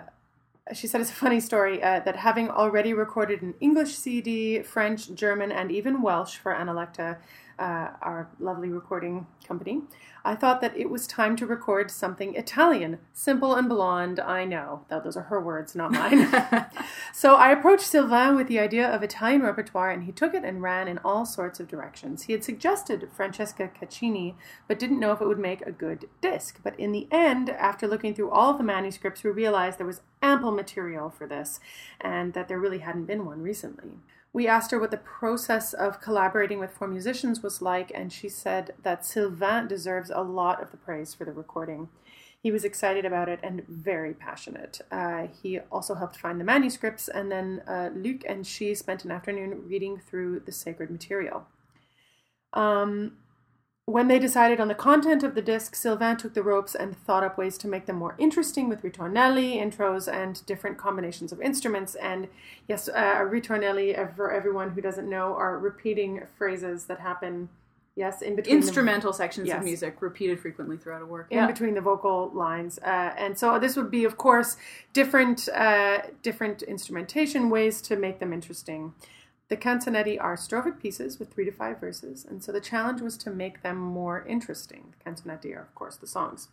she 0.72 0.86
said 0.86 1.02
it's 1.02 1.10
a 1.10 1.14
funny 1.14 1.40
story 1.40 1.80
uh, 1.82 2.00
that 2.00 2.16
having 2.16 2.48
already 2.48 2.94
recorded 2.94 3.42
an 3.42 3.54
English 3.60 3.94
CD, 3.94 4.62
French, 4.62 5.14
German, 5.14 5.52
and 5.52 5.70
even 5.70 6.00
Welsh 6.00 6.36
for 6.38 6.54
Analecta, 6.54 7.18
uh, 7.58 7.90
our 8.02 8.28
lovely 8.38 8.68
recording 8.68 9.26
company, 9.46 9.82
I 10.24 10.34
thought 10.34 10.60
that 10.60 10.76
it 10.76 10.90
was 10.90 11.06
time 11.06 11.36
to 11.36 11.46
record 11.46 11.90
something 11.90 12.34
Italian. 12.34 12.98
Simple 13.12 13.54
and 13.54 13.68
blonde, 13.68 14.18
I 14.18 14.44
know. 14.44 14.84
Though 14.88 15.00
those 15.00 15.16
are 15.16 15.22
her 15.22 15.40
words, 15.40 15.74
not 15.74 15.92
mine. 15.92 16.28
so 17.12 17.36
I 17.36 17.52
approached 17.52 17.86
Sylvain 17.86 18.34
with 18.34 18.48
the 18.48 18.58
idea 18.58 18.88
of 18.88 19.02
Italian 19.02 19.42
repertoire, 19.42 19.90
and 19.90 20.04
he 20.04 20.12
took 20.12 20.34
it 20.34 20.44
and 20.44 20.62
ran 20.62 20.88
in 20.88 20.98
all 21.04 21.24
sorts 21.24 21.60
of 21.60 21.68
directions. 21.68 22.24
He 22.24 22.32
had 22.32 22.42
suggested 22.42 23.08
Francesca 23.14 23.70
Caccini, 23.80 24.34
but 24.66 24.78
didn't 24.78 25.00
know 25.00 25.12
if 25.12 25.20
it 25.20 25.28
would 25.28 25.38
make 25.38 25.62
a 25.62 25.72
good 25.72 26.08
disc. 26.20 26.58
But 26.62 26.78
in 26.78 26.92
the 26.92 27.06
end, 27.10 27.48
after 27.50 27.86
looking 27.86 28.14
through 28.14 28.30
all 28.30 28.50
of 28.50 28.58
the 28.58 28.64
manuscripts, 28.64 29.22
we 29.22 29.30
realized 29.30 29.78
there 29.78 29.86
was 29.86 30.00
ample 30.20 30.50
material 30.50 31.08
for 31.08 31.26
this, 31.26 31.60
and 32.00 32.34
that 32.34 32.48
there 32.48 32.58
really 32.58 32.78
hadn't 32.78 33.06
been 33.06 33.24
one 33.24 33.42
recently 33.42 34.00
we 34.36 34.46
asked 34.46 34.70
her 34.70 34.78
what 34.78 34.90
the 34.90 34.98
process 34.98 35.72
of 35.72 36.02
collaborating 36.02 36.58
with 36.58 36.70
four 36.70 36.86
musicians 36.86 37.42
was 37.42 37.62
like, 37.62 37.90
and 37.94 38.12
she 38.12 38.28
said 38.28 38.74
that 38.82 39.02
Sylvain 39.02 39.66
deserves 39.66 40.10
a 40.10 40.20
lot 40.20 40.62
of 40.62 40.70
the 40.72 40.76
praise 40.76 41.14
for 41.14 41.24
the 41.24 41.32
recording. 41.32 41.88
He 42.38 42.50
was 42.50 42.62
excited 42.62 43.06
about 43.06 43.30
it 43.30 43.40
and 43.42 43.66
very 43.66 44.12
passionate. 44.12 44.82
Uh, 44.92 45.28
he 45.42 45.60
also 45.72 45.94
helped 45.94 46.18
find 46.18 46.38
the 46.38 46.44
manuscripts, 46.44 47.08
and 47.08 47.32
then 47.32 47.62
uh, 47.66 47.88
Luc 47.94 48.24
and 48.28 48.46
she 48.46 48.74
spent 48.74 49.06
an 49.06 49.10
afternoon 49.10 49.62
reading 49.66 49.98
through 49.98 50.40
the 50.40 50.52
sacred 50.52 50.90
material. 50.90 51.46
Um, 52.52 53.12
when 53.86 54.08
they 54.08 54.18
decided 54.18 54.58
on 54.58 54.66
the 54.66 54.74
content 54.74 55.22
of 55.22 55.36
the 55.36 55.40
disc, 55.42 55.76
Sylvain 55.76 56.16
took 56.16 56.34
the 56.34 56.42
ropes 56.42 56.74
and 56.74 56.96
thought 57.06 57.22
up 57.22 57.38
ways 57.38 57.56
to 57.58 57.68
make 57.68 57.86
them 57.86 57.94
more 57.96 58.16
interesting 58.18 58.68
with 58.68 58.82
ritornelli, 58.82 59.62
intros, 59.62 60.12
and 60.12 60.44
different 60.44 60.76
combinations 60.76 61.30
of 61.30 61.40
instruments. 61.40 61.94
And 61.94 62.26
yes, 62.66 62.88
uh, 62.88 63.20
ritornelli, 63.20 64.16
for 64.16 64.32
everyone 64.32 64.70
who 64.70 64.80
doesn't 64.80 65.08
know, 65.08 65.34
are 65.36 65.56
repeating 65.56 66.22
phrases 66.36 66.86
that 66.86 66.98
happen, 66.98 67.48
yes, 67.94 68.22
in 68.22 68.34
between 68.34 68.56
instrumental 68.56 69.12
the, 69.12 69.18
sections 69.18 69.46
yes. 69.46 69.58
of 69.58 69.64
music 69.64 70.02
repeated 70.02 70.40
frequently 70.40 70.76
throughout 70.76 71.02
a 71.02 71.06
work, 71.06 71.28
in 71.30 71.38
yeah. 71.38 71.46
between 71.46 71.74
the 71.74 71.80
vocal 71.80 72.32
lines. 72.34 72.80
Uh, 72.80 73.14
and 73.16 73.38
so 73.38 73.56
this 73.60 73.76
would 73.76 73.92
be, 73.92 74.04
of 74.04 74.16
course, 74.16 74.56
different 74.94 75.48
uh, 75.50 75.98
different 76.22 76.62
instrumentation 76.62 77.50
ways 77.50 77.80
to 77.82 77.94
make 77.94 78.18
them 78.18 78.32
interesting. 78.32 78.94
The 79.48 79.56
canzonetti 79.56 80.20
are 80.20 80.36
strophic 80.36 80.80
pieces 80.80 81.18
with 81.18 81.32
three 81.32 81.44
to 81.44 81.52
five 81.52 81.78
verses, 81.78 82.24
and 82.24 82.42
so 82.42 82.50
the 82.50 82.60
challenge 82.60 83.00
was 83.00 83.16
to 83.18 83.30
make 83.30 83.62
them 83.62 83.76
more 83.76 84.26
interesting. 84.26 84.94
The 84.98 85.10
canzonetti 85.10 85.56
are, 85.56 85.62
of 85.62 85.74
course, 85.74 85.96
the 85.96 86.06
songs. 86.08 86.48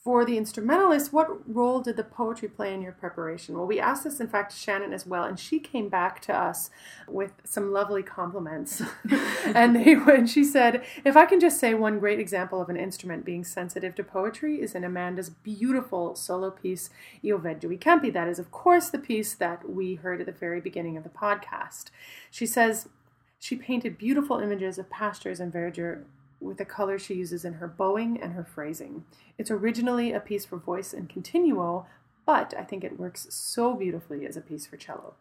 For 0.00 0.24
the 0.24 0.38
instrumentalist, 0.38 1.12
what 1.12 1.28
role 1.52 1.80
did 1.80 1.96
the 1.96 2.04
poetry 2.04 2.48
play 2.48 2.72
in 2.72 2.82
your 2.82 2.92
preparation? 2.92 3.56
Well, 3.56 3.66
we 3.66 3.80
asked 3.80 4.04
this, 4.04 4.20
in 4.20 4.28
fact, 4.28 4.56
Shannon 4.56 4.92
as 4.92 5.04
well, 5.04 5.24
and 5.24 5.38
she 5.38 5.58
came 5.58 5.88
back 5.88 6.22
to 6.22 6.34
us 6.34 6.70
with 7.08 7.32
some 7.42 7.72
lovely 7.72 8.04
compliments. 8.04 8.80
and 9.44 9.74
they, 9.74 9.96
she 10.26 10.44
said, 10.44 10.84
"If 11.04 11.16
I 11.16 11.26
can 11.26 11.40
just 11.40 11.58
say 11.58 11.74
one 11.74 11.98
great 11.98 12.20
example 12.20 12.62
of 12.62 12.68
an 12.68 12.76
instrument 12.76 13.24
being 13.24 13.42
sensitive 13.42 13.96
to 13.96 14.04
poetry 14.04 14.62
is 14.62 14.76
in 14.76 14.84
Amanda's 14.84 15.30
beautiful 15.30 16.14
solo 16.14 16.52
piece, 16.52 16.90
Io 17.24 17.36
veggio 17.36 17.72
i 17.72 17.76
campi." 17.76 18.10
That 18.10 18.28
is, 18.28 18.38
of 18.38 18.52
course, 18.52 18.90
the 18.90 19.00
piece 19.00 19.34
that 19.34 19.68
we 19.68 19.96
heard 19.96 20.20
at 20.20 20.26
the 20.26 20.32
very 20.32 20.60
beginning 20.60 20.96
of 20.96 21.02
the 21.02 21.10
podcast. 21.10 21.86
She 22.30 22.46
says. 22.46 22.88
She 23.40 23.54
painted 23.54 23.98
beautiful 23.98 24.40
images 24.40 24.78
of 24.78 24.90
pastures 24.90 25.38
and 25.38 25.52
verdure 25.52 26.02
with 26.40 26.58
the 26.58 26.64
color 26.64 26.98
she 26.98 27.14
uses 27.14 27.44
in 27.44 27.54
her 27.54 27.68
bowing 27.68 28.20
and 28.20 28.32
her 28.32 28.44
phrasing. 28.44 29.04
It's 29.36 29.50
originally 29.50 30.12
a 30.12 30.20
piece 30.20 30.44
for 30.44 30.56
voice 30.56 30.92
and 30.92 31.08
continuo, 31.08 31.86
but 32.26 32.54
I 32.58 32.62
think 32.62 32.84
it 32.84 32.98
works 32.98 33.26
so 33.30 33.74
beautifully 33.74 34.26
as 34.26 34.36
a 34.36 34.40
piece 34.40 34.66
for 34.66 34.76
cello. 34.76 35.14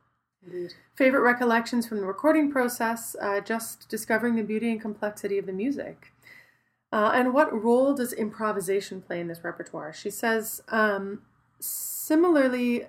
Indeed. 0.46 0.74
Favorite 0.96 1.22
recollections 1.22 1.88
from 1.88 2.00
the 2.00 2.06
recording 2.06 2.52
process, 2.52 3.16
uh, 3.22 3.42
just 3.42 3.90
discovering 3.90 4.36
the 4.36 4.44
beauty 4.44 4.72
and 4.72 4.82
complexity 4.82 5.38
of 5.38 5.46
the 5.46 5.54
music. 5.54 6.14
Uh, 6.92 7.12
and 7.14 7.34
what 7.34 7.64
role 7.64 7.94
does 7.94 8.14
improvisation 8.14 9.02
play 9.02 9.20
in 9.20 9.28
this 9.28 9.44
repertoire? 9.44 9.92
She 9.92 10.10
says, 10.10 10.62
um, 10.70 11.24
similarly, 11.60 12.88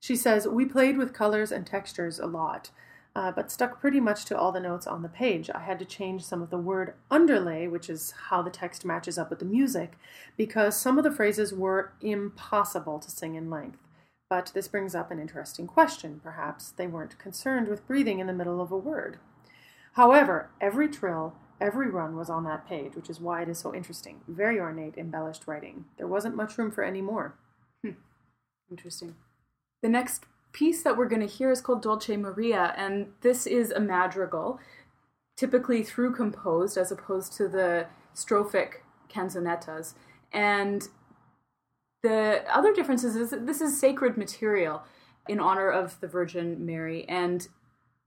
she 0.00 0.16
says, 0.16 0.48
we 0.48 0.64
played 0.64 0.96
with 0.96 1.12
colors 1.12 1.52
and 1.52 1.66
textures 1.66 2.18
a 2.18 2.26
lot 2.26 2.70
uh, 3.16 3.32
but 3.32 3.50
stuck 3.50 3.80
pretty 3.80 3.98
much 3.98 4.26
to 4.26 4.38
all 4.38 4.52
the 4.52 4.60
notes 4.60 4.86
on 4.86 5.00
the 5.00 5.08
page. 5.08 5.48
I 5.48 5.60
had 5.60 5.78
to 5.78 5.86
change 5.86 6.22
some 6.22 6.42
of 6.42 6.50
the 6.50 6.58
word 6.58 6.92
underlay, 7.10 7.66
which 7.66 7.88
is 7.88 8.12
how 8.28 8.42
the 8.42 8.50
text 8.50 8.84
matches 8.84 9.16
up 9.16 9.30
with 9.30 9.38
the 9.38 9.46
music, 9.46 9.92
because 10.36 10.78
some 10.78 10.98
of 10.98 11.04
the 11.04 11.10
phrases 11.10 11.50
were 11.50 11.94
impossible 12.02 12.98
to 12.98 13.10
sing 13.10 13.34
in 13.34 13.48
length. 13.48 13.78
But 14.28 14.50
this 14.52 14.68
brings 14.68 14.94
up 14.94 15.10
an 15.10 15.18
interesting 15.18 15.66
question. 15.66 16.20
Perhaps 16.22 16.72
they 16.72 16.86
weren't 16.86 17.18
concerned 17.18 17.68
with 17.68 17.86
breathing 17.86 18.18
in 18.18 18.26
the 18.26 18.34
middle 18.34 18.60
of 18.60 18.70
a 18.70 18.76
word. 18.76 19.16
However, 19.94 20.50
every 20.60 20.86
trill, 20.86 21.36
every 21.58 21.88
run 21.88 22.16
was 22.16 22.28
on 22.28 22.44
that 22.44 22.68
page, 22.68 22.94
which 22.94 23.08
is 23.08 23.18
why 23.18 23.40
it 23.40 23.48
is 23.48 23.58
so 23.58 23.74
interesting. 23.74 24.20
Very 24.28 24.60
ornate, 24.60 24.98
embellished 24.98 25.46
writing. 25.46 25.86
There 25.96 26.06
wasn't 26.06 26.36
much 26.36 26.58
room 26.58 26.70
for 26.70 26.84
any 26.84 27.00
more. 27.00 27.34
Hmm. 27.82 27.92
Interesting. 28.70 29.14
The 29.82 29.88
next 29.88 30.26
piece 30.56 30.82
that 30.82 30.96
we're 30.96 31.08
going 31.08 31.20
to 31.20 31.26
hear 31.26 31.50
is 31.50 31.60
called 31.60 31.82
Dolce 31.82 32.16
Maria, 32.16 32.72
and 32.78 33.08
this 33.20 33.46
is 33.46 33.70
a 33.72 33.78
madrigal, 33.78 34.58
typically 35.36 35.82
through 35.82 36.14
composed 36.14 36.78
as 36.78 36.90
opposed 36.90 37.34
to 37.34 37.46
the 37.46 37.86
strophic 38.14 38.80
canzonettas. 39.10 39.94
And 40.32 40.88
the 42.02 42.42
other 42.50 42.72
difference 42.72 43.04
is 43.04 43.30
this 43.30 43.60
is 43.60 43.78
sacred 43.78 44.16
material 44.16 44.82
in 45.28 45.40
honor 45.40 45.68
of 45.68 46.00
the 46.00 46.08
Virgin 46.08 46.64
Mary. 46.64 47.06
And 47.06 47.46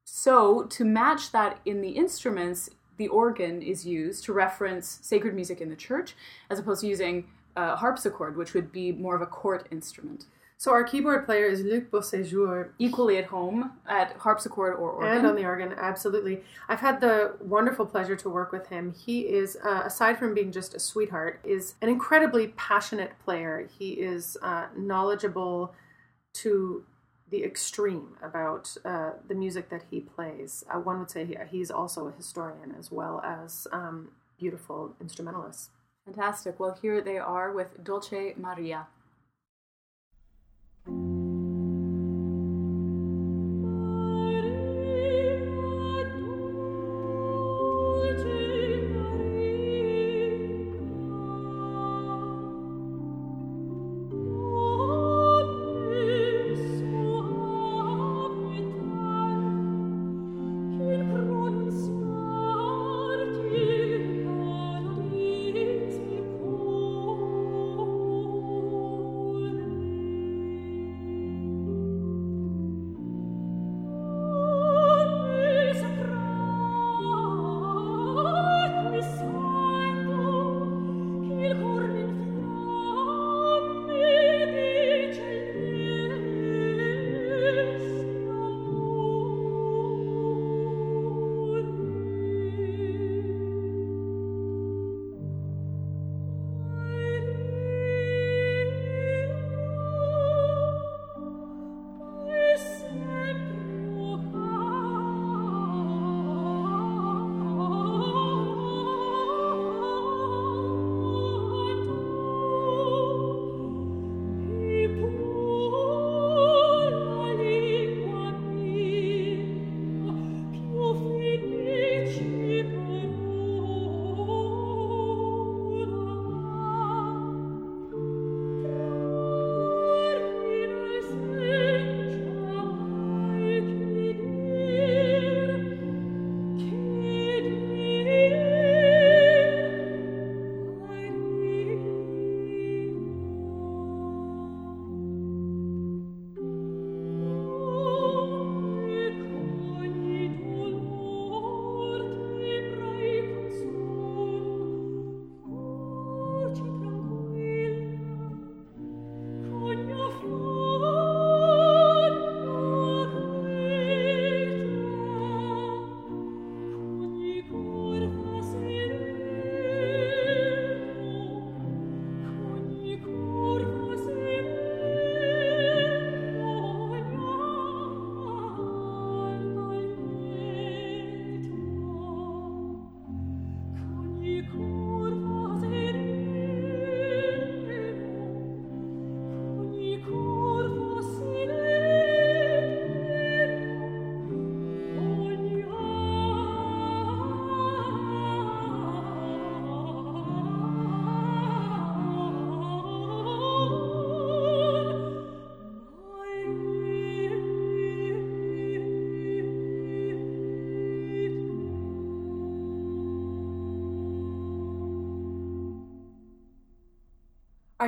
so, 0.06 0.64
to 0.72 0.84
match 0.84 1.32
that 1.32 1.60
in 1.66 1.82
the 1.82 1.92
instruments, 1.92 2.72
the 2.98 3.10
organ 3.10 3.62
is 3.62 3.86
used 3.86 4.24
to 4.24 4.34
reference 4.34 5.00
sacred 5.04 5.36
music 5.36 5.62
in 5.62 5.70
the 5.70 5.76
church, 5.76 6.16
as 6.50 6.58
opposed 6.58 6.82
to 6.82 6.88
using 6.88 7.28
a 7.56 7.76
harpsichord, 7.76 8.36
which 8.36 8.56
would 8.56 8.72
be 8.72 8.92
more 8.92 9.16
of 9.16 9.22
a 9.22 9.28
court 9.28 9.68
instrument. 9.70 10.26
So 10.60 10.74
our 10.74 10.84
keyboard 10.84 11.26
player 11.26 11.46
is 11.46 11.62
Luc 11.62 11.90
Beauséjour. 11.90 12.72
Equally 12.80 13.18
at 13.18 13.24
home 13.24 13.72
at 13.88 14.18
harpsichord 14.18 14.74
or 14.74 14.92
organ. 14.92 15.20
And 15.20 15.26
on 15.26 15.36
the 15.38 15.46
organ, 15.46 15.74
absolutely. 15.78 16.44
I've 16.68 16.82
had 16.82 17.00
the 17.00 17.38
wonderful 17.40 17.86
pleasure 17.86 18.18
to 18.18 18.30
work 18.30 18.52
with 18.52 18.68
him. 18.68 18.94
He 18.94 19.22
is, 19.22 19.58
uh, 19.64 19.84
aside 19.86 20.20
from 20.20 20.34
being 20.34 20.52
just 20.52 20.74
a 20.74 20.80
sweetheart, 20.80 21.40
is 21.46 21.76
an 21.82 21.88
incredibly 21.88 22.50
passionate 22.58 23.14
player. 23.24 23.70
He 23.80 23.92
is 23.92 24.36
uh, 24.42 24.66
knowledgeable 24.76 25.74
to 26.34 26.84
the 27.30 27.42
extreme 27.46 28.18
about 28.22 28.76
uh, 28.84 29.12
the 29.30 29.36
music 29.36 29.70
that 29.70 29.86
he 29.90 30.02
plays. 30.02 30.66
Uh, 30.70 30.80
one 30.80 31.00
would 31.00 31.10
say 31.10 31.24
he, 31.26 31.38
he's 31.50 31.72
also 31.72 32.10
a 32.10 32.12
historian 32.12 32.76
as 32.78 32.92
well 32.92 33.22
as 33.24 33.66
um, 33.72 34.10
beautiful 34.38 34.94
instrumentalist. 35.00 35.70
Fantastic. 36.04 36.60
Well, 36.60 36.78
here 36.82 37.00
they 37.00 37.18
are 37.18 37.54
with 37.54 37.82
Dolce 37.82 38.34
Maria. 38.36 38.88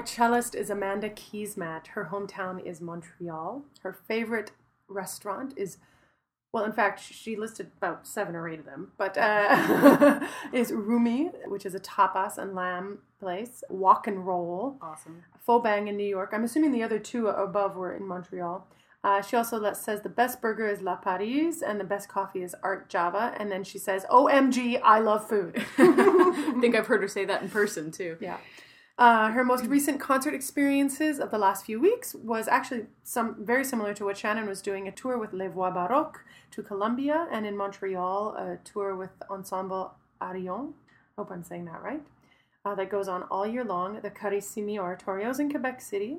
Our 0.01 0.07
cellist 0.07 0.55
is 0.55 0.71
Amanda 0.71 1.11
Keesmaat. 1.11 1.85
Her 1.89 2.09
hometown 2.11 2.65
is 2.65 2.81
Montreal. 2.81 3.65
Her 3.83 3.93
favorite 3.93 4.49
restaurant 4.87 5.53
is, 5.55 5.77
well, 6.51 6.63
in 6.63 6.71
fact, 6.71 6.99
she 6.99 7.35
listed 7.35 7.69
about 7.77 8.07
seven 8.07 8.35
or 8.35 8.49
eight 8.49 8.57
of 8.57 8.65
them, 8.65 8.93
but 8.97 9.15
uh, 9.15 10.25
is 10.53 10.71
Rumi, 10.71 11.29
which 11.45 11.67
is 11.67 11.75
a 11.75 11.79
tapas 11.79 12.39
and 12.39 12.55
lamb 12.55 12.97
place. 13.19 13.63
Walk 13.69 14.07
and 14.07 14.25
Roll. 14.25 14.79
Awesome. 14.81 15.21
Faux 15.37 15.63
Bang 15.63 15.87
in 15.87 15.97
New 15.97 16.03
York. 16.03 16.31
I'm 16.33 16.45
assuming 16.45 16.71
the 16.71 16.81
other 16.81 16.97
two 16.97 17.27
above 17.27 17.75
were 17.75 17.93
in 17.93 18.07
Montreal. 18.07 18.65
Uh, 19.03 19.21
she 19.21 19.35
also 19.35 19.71
says 19.73 20.01
the 20.01 20.09
best 20.09 20.41
burger 20.41 20.67
is 20.67 20.81
La 20.81 20.99
Paryse 20.99 21.61
and 21.61 21.79
the 21.79 21.83
best 21.83 22.09
coffee 22.09 22.41
is 22.41 22.55
Art 22.63 22.89
Java. 22.89 23.35
And 23.37 23.51
then 23.51 23.63
she 23.63 23.77
says, 23.77 24.03
OMG, 24.09 24.81
I 24.83 24.97
love 24.97 25.29
food. 25.29 25.63
I 25.77 26.57
think 26.59 26.75
I've 26.75 26.87
heard 26.87 27.03
her 27.03 27.07
say 27.07 27.23
that 27.25 27.43
in 27.43 27.49
person 27.51 27.91
too. 27.91 28.17
Yeah. 28.19 28.37
Uh, 29.01 29.31
her 29.31 29.43
most 29.43 29.65
recent 29.65 29.99
concert 29.99 30.31
experiences 30.31 31.19
of 31.19 31.31
the 31.31 31.37
last 31.39 31.65
few 31.65 31.81
weeks 31.81 32.13
was 32.13 32.47
actually 32.47 32.85
some 33.01 33.35
very 33.43 33.65
similar 33.65 33.95
to 33.95 34.05
what 34.05 34.15
Shannon 34.15 34.45
was 34.45 34.61
doing 34.61 34.87
a 34.87 34.91
tour 34.91 35.17
with 35.17 35.33
Les 35.33 35.47
Voix 35.47 35.71
Baroque 35.71 36.23
to 36.51 36.61
Colombia 36.61 37.27
and 37.31 37.47
in 37.47 37.57
Montreal 37.57 38.35
a 38.35 38.59
tour 38.63 38.95
with 38.95 39.09
Ensemble 39.27 39.95
Arion. 40.21 40.75
Hope 41.17 41.31
I'm 41.31 41.43
saying 41.43 41.65
that 41.65 41.81
right. 41.81 42.03
Uh, 42.63 42.75
that 42.75 42.91
goes 42.91 43.07
on 43.07 43.23
all 43.23 43.47
year 43.47 43.63
long. 43.63 43.99
The 44.01 44.11
Carissimi 44.11 44.77
Oratorios 44.77 45.39
in 45.39 45.49
Quebec 45.49 45.81
City 45.81 46.17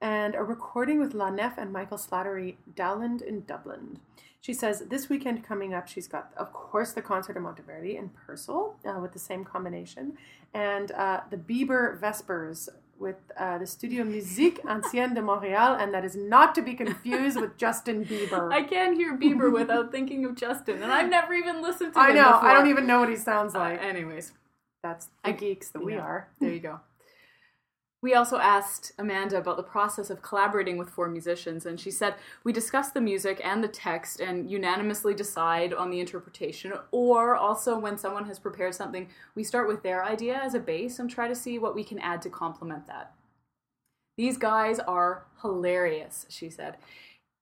and 0.00 0.34
a 0.34 0.42
recording 0.42 1.00
with 1.00 1.12
La 1.12 1.28
Nef 1.28 1.58
and 1.58 1.70
Michael 1.70 1.98
Slattery 1.98 2.54
Dowland 2.74 3.20
in 3.20 3.44
Dublin. 3.44 3.98
She 4.42 4.52
says 4.52 4.80
this 4.90 5.08
weekend 5.08 5.44
coming 5.44 5.72
up, 5.72 5.86
she's 5.86 6.08
got, 6.08 6.32
of 6.36 6.52
course, 6.52 6.92
the 6.92 7.00
concert 7.00 7.36
in 7.36 7.44
Monteverdi 7.44 7.96
in 7.96 8.10
Purcell 8.10 8.74
uh, 8.84 8.98
with 9.00 9.12
the 9.12 9.18
same 9.20 9.44
combination, 9.44 10.18
and 10.52 10.90
uh, 10.92 11.20
the 11.30 11.36
Biber 11.36 11.98
Vespers 12.00 12.68
with 12.98 13.16
uh, 13.38 13.58
the 13.58 13.66
Studio 13.66 14.02
Musique 14.02 14.58
Ancienne 14.66 15.14
de 15.14 15.20
Montréal, 15.20 15.80
and 15.80 15.94
that 15.94 16.04
is 16.04 16.16
not 16.16 16.56
to 16.56 16.62
be 16.62 16.74
confused 16.74 17.40
with 17.40 17.56
Justin 17.56 18.04
Bieber. 18.04 18.52
I 18.52 18.64
can't 18.64 18.96
hear 18.96 19.16
Bieber 19.16 19.52
without 19.52 19.92
thinking 19.92 20.24
of 20.24 20.34
Justin, 20.34 20.82
and 20.82 20.92
I've 20.92 21.08
never 21.08 21.34
even 21.34 21.62
listened 21.62 21.94
to 21.94 22.00
I 22.00 22.10
him 22.10 22.16
know, 22.16 22.32
before. 22.32 22.48
I 22.48 22.54
don't 22.54 22.68
even 22.68 22.86
know 22.86 22.98
what 22.98 23.10
he 23.10 23.16
sounds 23.16 23.54
like. 23.54 23.80
Uh, 23.80 23.84
anyways, 23.84 24.32
That's 24.82 25.08
the 25.24 25.32
geeks 25.32 25.68
that 25.70 25.84
we 25.84 25.94
yeah. 25.94 26.00
are. 26.00 26.28
there 26.40 26.52
you 26.52 26.60
go. 26.60 26.80
We 28.02 28.14
also 28.14 28.38
asked 28.38 28.92
Amanda 28.98 29.38
about 29.38 29.56
the 29.56 29.62
process 29.62 30.10
of 30.10 30.22
collaborating 30.22 30.76
with 30.76 30.90
four 30.90 31.08
musicians, 31.08 31.64
and 31.64 31.78
she 31.78 31.92
said, 31.92 32.16
We 32.42 32.52
discuss 32.52 32.90
the 32.90 33.00
music 33.00 33.40
and 33.44 33.62
the 33.62 33.68
text 33.68 34.18
and 34.18 34.50
unanimously 34.50 35.14
decide 35.14 35.72
on 35.72 35.90
the 35.90 36.00
interpretation, 36.00 36.72
or 36.90 37.36
also 37.36 37.78
when 37.78 37.96
someone 37.96 38.26
has 38.26 38.40
prepared 38.40 38.74
something, 38.74 39.08
we 39.36 39.44
start 39.44 39.68
with 39.68 39.84
their 39.84 40.04
idea 40.04 40.34
as 40.34 40.54
a 40.54 40.58
base 40.58 40.98
and 40.98 41.08
try 41.08 41.28
to 41.28 41.34
see 41.36 41.60
what 41.60 41.76
we 41.76 41.84
can 41.84 42.00
add 42.00 42.20
to 42.22 42.30
complement 42.30 42.88
that. 42.88 43.14
These 44.18 44.36
guys 44.36 44.80
are 44.80 45.24
hilarious, 45.40 46.26
she 46.28 46.50
said. 46.50 46.78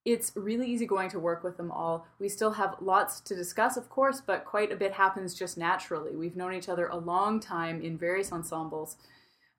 It's 0.04 0.32
really 0.34 0.70
easy 0.70 0.86
going 0.86 1.10
to 1.10 1.18
work 1.18 1.42
with 1.42 1.56
them 1.56 1.70
all. 1.70 2.06
We 2.18 2.28
still 2.28 2.52
have 2.52 2.76
lots 2.80 3.20
to 3.20 3.34
discuss, 3.34 3.78
of 3.78 3.88
course, 3.88 4.20
but 4.20 4.44
quite 4.44 4.72
a 4.72 4.76
bit 4.76 4.92
happens 4.92 5.34
just 5.34 5.56
naturally. 5.56 6.14
We've 6.14 6.36
known 6.36 6.52
each 6.52 6.68
other 6.68 6.86
a 6.86 6.96
long 6.96 7.40
time 7.40 7.80
in 7.80 7.96
various 7.96 8.30
ensembles. 8.30 8.96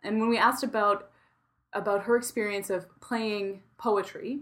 And 0.04 0.20
when 0.20 0.30
we 0.30 0.38
asked 0.38 0.64
about 0.64 1.10
about 1.74 2.04
her 2.04 2.18
experience 2.18 2.70
of 2.70 2.86
playing 3.00 3.62
poetry, 3.78 4.42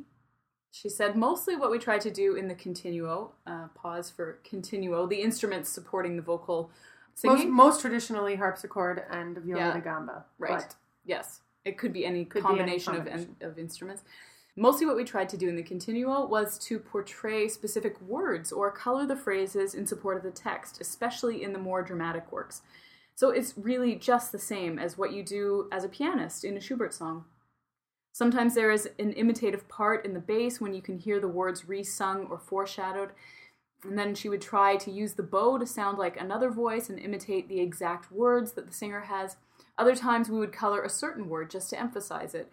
she 0.72 0.90
said 0.90 1.16
mostly 1.16 1.56
what 1.56 1.70
we 1.70 1.78
tried 1.78 2.02
to 2.02 2.12
do 2.12 2.36
in 2.36 2.48
the 2.48 2.56
continuo, 2.56 3.32
uh, 3.46 3.68
pause 3.76 4.10
for 4.10 4.40
continuo, 4.44 5.06
the 5.08 5.22
instruments 5.22 5.70
supporting 5.70 6.16
the 6.16 6.22
vocal 6.24 6.72
singing. 7.14 7.52
most 7.52 7.82
traditionally 7.82 8.36
harpsichord 8.36 9.04
and 9.12 9.38
viola 9.38 9.62
Yeah. 9.62 9.74
da 9.74 9.80
gamba. 9.80 10.26
Right. 10.40 10.58
But 10.58 10.76
Yes. 11.06 11.42
It 11.66 11.78
could 11.78 11.92
be 11.94 12.06
any 12.06 12.26
Could 12.26 12.42
be 12.44 12.50
any 12.50 12.58
combination, 12.58 12.96
combination. 12.96 13.36
Of, 13.42 13.52
of 13.52 13.60
instruments. 13.60 14.04
Mostly 14.56 14.86
what 14.86 14.96
we 14.96 15.04
tried 15.04 15.30
to 15.30 15.38
do 15.38 15.50
in 15.50 15.56
the 15.56 15.64
continuo 15.64 16.26
was 16.26 16.58
to 16.60 16.80
portray 16.80 17.48
specific 17.48 18.00
words 18.02 18.52
or 18.52 18.72
color 18.72 19.06
the 19.06 19.16
phrases 19.16 19.74
in 19.76 19.86
support 19.86 20.18
of 20.18 20.24
the 20.24 20.32
text, 20.32 20.82
especially 20.82 21.44
in 21.44 21.54
the 21.54 21.60
more 21.60 21.82
dramatic 21.84 22.32
works. 22.32 22.62
So 23.20 23.32
it's 23.32 23.58
really 23.58 23.96
just 23.96 24.32
the 24.32 24.40
same 24.40 24.80
as 24.80 24.98
what 24.98 25.12
you 25.12 25.24
do 25.24 25.68
as 25.74 25.84
a 25.84 25.90
pianist 25.90 26.46
in 26.46 26.56
a 26.56 26.62
Schubert 26.62 26.94
song. 26.94 27.26
Sometimes 28.14 28.56
there 28.56 28.72
is 28.72 28.88
an 28.98 29.12
imitative 29.12 29.68
part 29.68 30.06
in 30.06 30.14
the 30.14 30.22
bass 30.22 30.62
when 30.62 30.74
you 30.74 30.82
can 30.82 30.98
hear 30.98 31.20
the 31.20 31.28
words 31.28 31.68
re-sung 31.68 32.28
or 32.28 32.40
foreshadowed. 32.40 33.10
And 33.84 34.00
then 34.00 34.16
she 34.16 34.30
would 34.30 34.42
try 34.42 34.78
to 34.78 34.90
use 34.90 35.16
the 35.16 35.24
bow 35.24 35.58
to 35.58 35.66
sound 35.66 35.98
like 35.98 36.16
another 36.16 36.50
voice 36.50 36.88
and 36.88 36.98
imitate 36.98 37.50
the 37.50 37.60
exact 37.60 38.10
words 38.10 38.54
that 38.54 38.68
the 38.68 38.74
singer 38.74 39.02
has. 39.02 39.36
Other 39.78 39.98
times 39.98 40.30
we 40.30 40.40
would 40.40 40.54
color 40.54 40.82
a 40.82 40.90
certain 40.90 41.28
word 41.28 41.52
just 41.52 41.70
to 41.72 41.80
emphasize 41.80 42.34
it. 42.34 42.50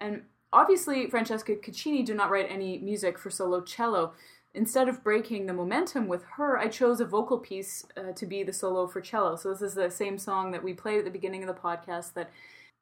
And 0.00 0.22
obviously, 0.50 1.10
Francesca 1.10 1.56
Caccini 1.56 2.06
did 2.06 2.16
not 2.16 2.30
write 2.30 2.50
any 2.50 2.78
music 2.78 3.18
for 3.18 3.28
solo 3.28 3.60
cello. 3.60 4.14
Instead 4.56 4.88
of 4.88 5.04
breaking 5.04 5.44
the 5.44 5.52
momentum 5.52 6.08
with 6.08 6.24
her, 6.36 6.58
I 6.58 6.68
chose 6.68 7.00
a 7.00 7.04
vocal 7.04 7.38
piece 7.38 7.86
uh, 7.96 8.12
to 8.12 8.26
be 8.26 8.42
the 8.42 8.54
solo 8.54 8.86
for 8.86 9.02
cello. 9.02 9.36
So 9.36 9.50
this 9.50 9.60
is 9.60 9.74
the 9.74 9.90
same 9.90 10.18
song 10.18 10.50
that 10.52 10.64
we 10.64 10.72
played 10.72 10.98
at 10.98 11.04
the 11.04 11.10
beginning 11.10 11.42
of 11.42 11.54
the 11.54 11.60
podcast 11.60 12.14
that 12.14 12.30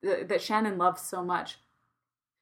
that 0.03 0.41
Shannon 0.41 0.79
loves 0.79 1.03
so 1.03 1.25
much. 1.25 1.59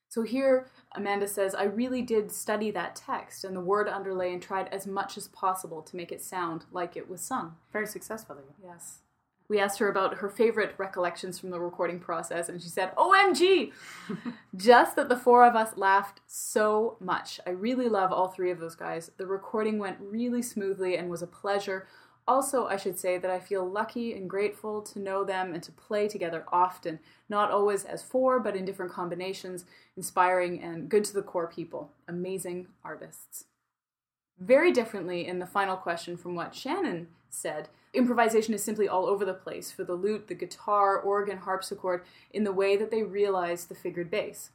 So 0.09 0.23
here, 0.23 0.68
Amanda 0.95 1.27
says, 1.27 1.55
I 1.55 1.64
really 1.64 2.03
did 2.03 2.31
study 2.31 2.71
that 2.73 2.97
text 2.97 3.45
and 3.45 3.57
the 3.57 3.61
word 3.61 3.88
underlay 3.88 4.33
and 4.33 4.42
tried 4.42 4.68
as 4.68 4.87
much 4.87 5.16
as 5.16 5.29
possible 5.29 5.81
to 5.81 5.97
make 5.97 6.12
it 6.12 6.23
sound 6.23 6.66
like 6.71 6.97
it 6.97 7.09
was 7.09 7.23
sung. 7.23 7.57
very 7.73 7.87
successfully. 7.87 8.42
Yes. 8.62 8.99
We 9.48 9.59
asked 9.59 9.78
her 9.78 9.88
about 9.88 10.18
her 10.18 10.28
favorite 10.28 10.74
recollections 10.78 11.38
from 11.38 11.50
the 11.50 11.61
recording 11.61 12.00
process, 12.00 12.48
and 12.48 12.62
she 12.62 12.68
said, 12.68 12.94
OMG! 12.96 13.72
Just 14.57 14.96
that 14.96 15.09
the 15.09 15.16
four 15.16 15.44
of 15.44 15.55
us 15.55 15.76
laughed 15.76 16.20
so 16.26 16.96
much. 17.00 17.40
I 17.46 17.50
really 17.50 17.88
love 17.88 18.12
all 18.12 18.28
three 18.28 18.50
of 18.50 18.61
those 18.61 18.74
guys. 18.74 19.11
The 19.16 19.26
recording 19.26 19.78
went 19.78 19.98
really 20.00 20.42
smoothly 20.42 20.96
and 20.96 21.11
was 21.11 21.22
a 21.22 21.26
pleasure. 21.26 21.87
Also, 22.26 22.66
I 22.66 22.76
should 22.76 22.98
say 22.98 23.18
that 23.18 23.31
I 23.31 23.40
feel 23.40 23.68
lucky 23.68 24.14
and 24.14 24.31
grateful 24.31 24.81
to 24.83 25.00
know 25.00 25.24
them 25.24 25.52
and 25.52 25.62
to 25.64 25.72
play 25.72 26.07
together 26.07 26.44
often, 26.52 27.00
not 27.28 27.50
always 27.50 27.85
as 27.85 28.02
four, 28.02 28.38
but 28.38 28.55
in 28.55 28.64
different 28.64 28.92
combinations, 28.92 29.64
inspiring 29.96 30.62
and 30.62 30.88
good 30.88 31.05
to 31.05 31.14
the 31.14 31.22
core 31.22 31.48
people. 31.48 31.90
Amazing 32.07 32.68
artists 32.85 33.46
very 34.38 34.73
differently 34.73 35.27
in 35.27 35.38
the 35.38 35.47
final 35.47 35.77
question 35.77 36.16
from 36.16 36.35
what 36.35 36.55
Shannon 36.55 37.09
said. 37.31 37.68
Improvisation 37.95 38.55
is 38.55 38.62
simply 38.64 38.88
all 38.88 39.07
over 39.07 39.25
the 39.25 39.35
place 39.35 39.71
for 39.71 39.85
the 39.85 39.95
lute, 39.95 40.29
the 40.29 40.35
guitar, 40.35 40.99
organ, 40.99 41.38
harpsichord, 41.38 42.03
in 42.33 42.45
the 42.45 42.53
way 42.53 42.77
that 42.77 42.90
they 42.90 43.03
realize 43.03 43.66
the 43.66 43.75
figured 43.75 44.11
bass. 44.11 44.51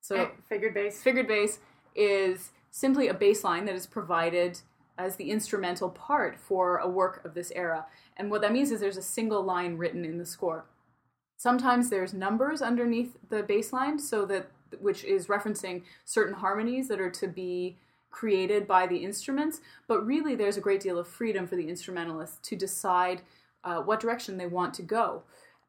So, 0.00 0.16
Eh, 0.16 0.28
figured 0.48 0.74
bass. 0.74 1.02
figured 1.02 1.28
bass 1.28 1.58
is 1.94 2.50
simply 2.70 3.08
a 3.08 3.14
bass 3.14 3.44
line 3.44 3.64
that 3.66 3.74
is 3.74 3.86
provided 3.86 4.60
as 4.98 5.16
the 5.16 5.30
instrumental 5.30 5.88
part 5.88 6.36
for 6.38 6.76
a 6.78 6.88
work 6.88 7.24
of 7.24 7.34
this 7.34 7.50
era. 7.54 7.86
And 8.16 8.30
what 8.30 8.42
that 8.42 8.52
means 8.52 8.70
is 8.70 8.80
there's 8.80 8.96
a 8.98 9.02
single 9.02 9.42
line 9.42 9.78
written 9.78 10.04
in 10.04 10.18
the 10.18 10.26
score. 10.26 10.66
Sometimes 11.38 11.88
there's 11.90 12.12
numbers 12.14 12.60
underneath 12.62 13.16
the 13.30 13.42
bass 13.42 13.72
line, 13.72 13.98
so 13.98 14.24
that 14.26 14.50
which 14.80 15.04
is 15.04 15.26
referencing 15.26 15.82
certain 16.04 16.34
harmonies 16.34 16.88
that 16.88 17.00
are 17.00 17.10
to 17.10 17.26
be 17.26 17.76
created 18.12 18.68
by 18.68 18.86
the 18.86 18.98
instruments. 18.98 19.60
But 19.88 20.06
really, 20.06 20.36
there's 20.36 20.56
a 20.56 20.60
great 20.60 20.80
deal 20.80 20.98
of 20.98 21.08
freedom 21.08 21.46
for 21.48 21.56
the 21.56 21.68
instrumentalist 21.68 22.42
to 22.44 22.56
decide 22.56 23.22
uh, 23.64 23.80
what 23.80 24.00
direction 24.00 24.36
they 24.36 24.46
want 24.46 24.74
to 24.74 24.82
go. 24.82 25.22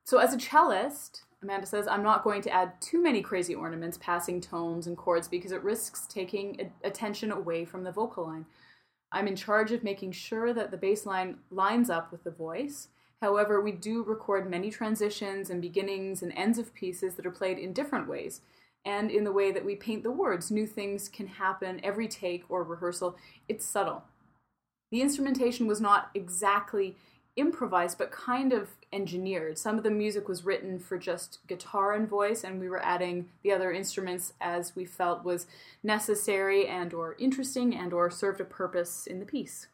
So, 0.03 0.19
as 0.19 0.34
a 0.34 0.38
cellist, 0.38 1.23
Amanda 1.41 1.65
says, 1.65 1.88
I'm 1.88 2.03
not 2.03 2.23
going 2.23 2.41
to 2.43 2.51
add 2.51 2.79
too 2.82 3.01
many 3.01 3.21
crazy 3.21 3.56
ornaments, 3.56 3.97
passing 3.99 4.39
tones 4.39 4.88
and 4.88 4.97
chords, 4.97 5.27
because 5.27 5.51
it 5.51 5.63
risks 5.63 6.06
taking 6.08 6.71
attention 6.84 7.32
away 7.32 7.65
from 7.65 7.84
the 7.84 7.91
vocal 7.91 8.25
line. 8.25 8.45
I'm 9.12 9.27
in 9.27 9.36
charge 9.36 9.71
of 9.71 9.84
making 9.84 10.13
sure 10.13 10.53
that 10.53 10.71
the 10.71 10.77
bass 10.77 11.06
line 11.06 11.38
lines 11.51 11.89
up 11.89 12.12
with 12.12 12.23
the 12.23 12.32
voice. 12.32 12.88
However, 13.21 13.62
we 13.62 13.71
do 13.71 14.03
record 14.03 14.49
many 14.49 14.69
transitions 14.71 15.49
and 15.49 15.62
beginnings 15.62 16.23
and 16.23 16.34
ends 16.36 16.58
of 16.58 16.73
pieces 16.73 17.15
that 17.15 17.25
are 17.25 17.32
played 17.32 17.58
in 17.58 17.71
different 17.71 18.08
ways. 18.08 18.41
And 18.86 19.12
in 19.12 19.24
the 19.24 19.32
way 19.32 19.52
that 19.52 19.65
we 19.65 19.76
paint 19.76 20.04
the 20.04 20.12
words, 20.12 20.52
new 20.52 20.67
things 20.67 21.08
can 21.08 21.28
happen 21.28 21.80
every 21.84 22.08
take 22.08 22.43
or 22.50 22.63
rehearsal. 22.63 23.15
It's 23.48 23.65
subtle. 23.65 24.04
The 24.91 25.02
instrumentation 25.02 25.67
was 25.67 25.82
not 25.82 26.12
exactly 26.13 26.98
improvised, 27.36 27.98
but 27.98 28.12
kind 28.12 28.54
of 28.54 28.69
engineered. 28.91 29.58
Some 29.58 29.78
of 29.78 29.84
the 29.84 29.89
music 29.89 30.28
was 30.28 30.46
written 30.46 30.78
for 30.80 30.98
just 30.98 31.39
guitar 31.48 31.93
and 31.93 32.08
voice, 32.08 32.43
and 32.43 32.60
we 32.60 32.69
were 32.69 32.84
adding 32.84 33.30
the 33.41 33.52
other 33.52 33.72
instruments 33.72 34.34
as 34.39 34.76
we 34.76 34.86
felt 34.86 35.24
was 35.24 35.48
necessary 35.82 36.67
and 36.67 36.93
or 36.93 37.15
interesting 37.17 37.76
and 37.76 37.91
or 37.91 38.12
served 38.12 38.39
a 38.39 38.46
purpose 38.46 39.08
in 39.08 39.19
the 39.19 39.26
piece. 39.26 39.67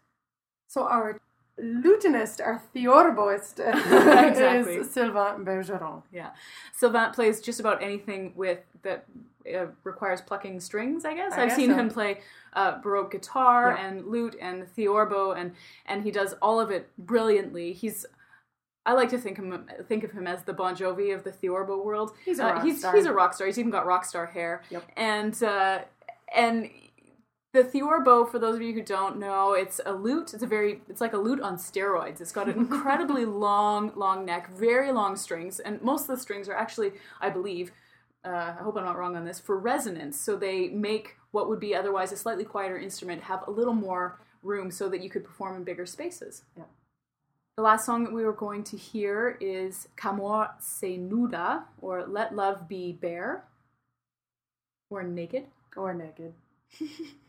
So 0.67 0.84
our 0.84 1.19
lutenist, 1.62 2.39
or 2.41 2.62
theorboist, 2.76 3.60
Exactly. 4.30 4.76
is 4.76 4.89
Sylvain 4.91 5.43
Bergeron. 5.45 6.04
Yeah, 6.12 6.32
Sylvain 6.74 7.12
plays 7.12 7.41
just 7.41 7.60
about 7.60 7.82
anything 7.82 8.34
with 8.36 8.60
that 8.84 9.06
uh, 9.54 9.65
requires 9.84 10.22
plucking 10.22 10.60
strings. 10.60 11.06
I 11.06 11.13
guess 11.15 11.34
I 11.34 11.43
I've 11.43 11.48
guess 11.50 11.58
seen 11.58 11.72
so. 11.72 11.76
him 11.78 11.89
play 11.89 12.19
uh, 12.54 12.80
baroque 12.82 13.12
guitar 13.12 13.76
Yeah. 13.78 13.88
and 13.88 14.06
lute 14.08 14.36
and 14.41 14.65
theorbo, 14.76 15.32
and 15.38 15.54
and 15.86 16.04
he 16.04 16.12
does 16.12 16.34
all 16.41 16.60
of 16.60 16.72
it 16.72 16.89
brilliantly. 16.98 17.74
He's 17.74 18.06
I 18.86 18.93
like 18.93 19.10
to 19.10 19.17
think 19.17 19.38
him 19.38 19.69
think 19.88 20.04
of 20.04 20.12
him 20.12 20.26
as 20.28 20.43
the 20.43 20.54
Bon 20.54 20.76
Jovi 20.76 21.13
of 21.13 21.24
the 21.24 21.32
theorbo 21.32 21.84
world. 21.84 22.12
He's 22.26 22.39
a 22.39 22.45
Uh, 22.48 22.54
rock 22.54 22.63
he's 22.63 22.80
star. 22.80 22.95
he's 22.95 23.06
a 23.06 23.13
rock 23.13 23.34
star. 23.34 23.48
He's 23.48 23.60
even 23.60 23.72
got 23.72 23.86
rock 23.86 24.06
star 24.06 24.26
hair. 24.26 24.63
Yep. 24.72 24.84
And 24.98 25.43
uh, 25.43 25.80
and 26.36 26.69
the 27.51 27.63
theorbo, 27.63 28.25
for 28.25 28.38
those 28.38 28.55
of 28.55 28.62
you 28.62 28.73
who 28.73 28.83
don't 28.83 29.17
know, 29.17 29.53
it's 29.53 29.81
a 29.85 29.93
lute. 29.93 30.33
It's 30.33 30.43
a 30.43 30.47
very, 30.47 30.81
it's 30.88 31.01
like 31.01 31.13
a 31.13 31.17
lute 31.17 31.41
on 31.41 31.57
steroids. 31.57 32.21
It's 32.21 32.31
got 32.31 32.47
an 32.47 32.57
incredibly 32.57 33.25
long, 33.25 33.91
long 33.95 34.25
neck, 34.25 34.49
very 34.51 34.91
long 34.91 35.15
strings, 35.15 35.59
and 35.59 35.81
most 35.81 36.03
of 36.03 36.15
the 36.15 36.21
strings 36.21 36.47
are 36.47 36.55
actually, 36.55 36.91
I 37.19 37.29
believe, 37.29 37.71
uh, 38.23 38.53
I 38.59 38.63
hope 38.63 38.77
I'm 38.77 38.85
not 38.85 38.97
wrong 38.97 39.15
on 39.15 39.25
this, 39.25 39.39
for 39.39 39.57
resonance. 39.57 40.19
So 40.19 40.35
they 40.35 40.69
make 40.69 41.15
what 41.31 41.49
would 41.49 41.59
be 41.59 41.73
otherwise 41.73 42.12
a 42.12 42.17
slightly 42.17 42.43
quieter 42.45 42.77
instrument 42.77 43.23
have 43.23 43.47
a 43.47 43.51
little 43.51 43.73
more 43.73 44.19
room 44.43 44.69
so 44.69 44.88
that 44.89 45.01
you 45.01 45.09
could 45.09 45.23
perform 45.23 45.55
in 45.55 45.63
bigger 45.63 45.85
spaces. 45.85 46.43
Yeah. 46.55 46.63
The 47.57 47.63
last 47.63 47.85
song 47.85 48.03
that 48.05 48.13
we 48.13 48.23
were 48.23 48.31
going 48.31 48.63
to 48.65 48.77
hear 48.77 49.38
is 49.41 49.89
Ch'amor 49.97 50.51
sia 50.59 50.97
nudo, 50.97 51.63
or 51.81 52.05
Let 52.05 52.35
Love 52.35 52.69
Be 52.69 52.93
Bare, 52.93 53.43
or 54.89 55.03
Naked. 55.03 55.45
Or 55.75 55.93
Naked. 55.93 56.33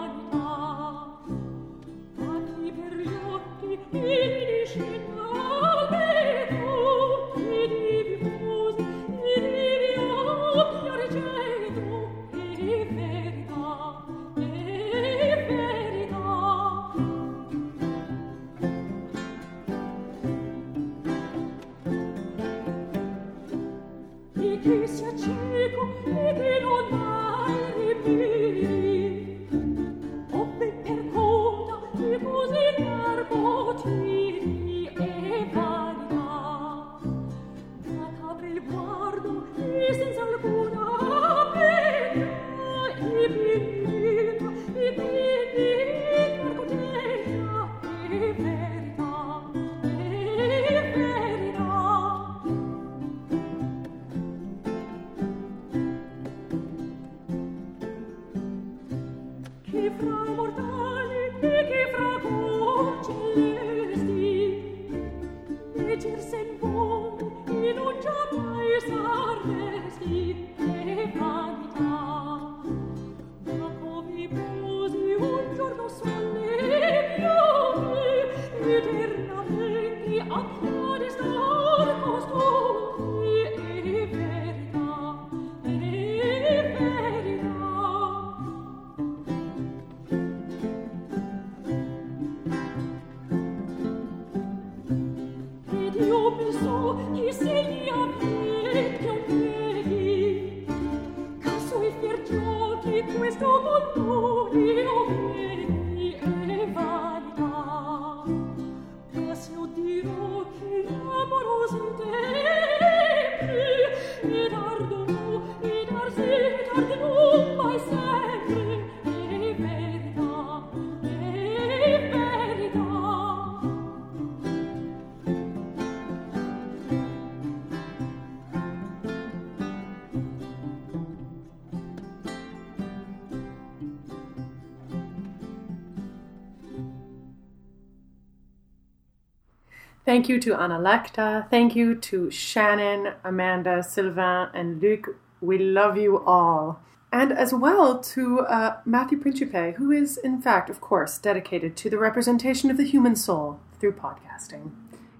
Thank 140.11 140.27
you 140.27 140.41
to 140.41 140.55
Anna. 140.55 141.47
Thank 141.49 141.73
you 141.73 141.95
to 141.95 142.29
Shannon, 142.29 143.13
Amanda, 143.23 143.81
Sylvain, 143.81 144.49
and 144.53 144.81
Luc. 144.81 145.15
We 145.39 145.57
love 145.57 145.95
you 145.97 146.19
all. 146.25 146.81
And 147.13 147.31
as 147.31 147.53
well 147.53 147.97
to 147.97 148.41
uh, 148.41 148.79
Matthew 148.83 149.17
Principe, 149.17 149.75
who 149.77 149.89
is, 149.89 150.17
in 150.17 150.41
fact, 150.41 150.69
of 150.69 150.81
course, 150.81 151.17
dedicated 151.17 151.77
to 151.77 151.89
the 151.89 151.97
representation 151.97 152.69
of 152.69 152.75
the 152.75 152.83
human 152.83 153.15
soul 153.15 153.61
through 153.79 153.93
podcasting. 153.93 154.71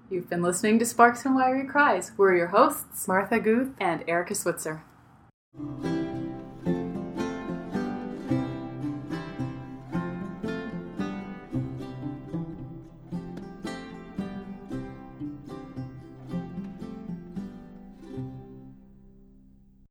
You've 0.09 0.29
been 0.29 0.41
listening 0.41 0.77
to 0.79 0.85
Sparks 0.85 1.23
and 1.23 1.35
Wiry 1.35 1.65
Cries. 1.65 2.11
We're 2.17 2.35
your 2.35 2.47
hosts, 2.47 3.07
Martha 3.07 3.39
Guth. 3.39 3.69
and 3.79 4.03
Erika 4.09 4.35
Switzer. 4.35 4.83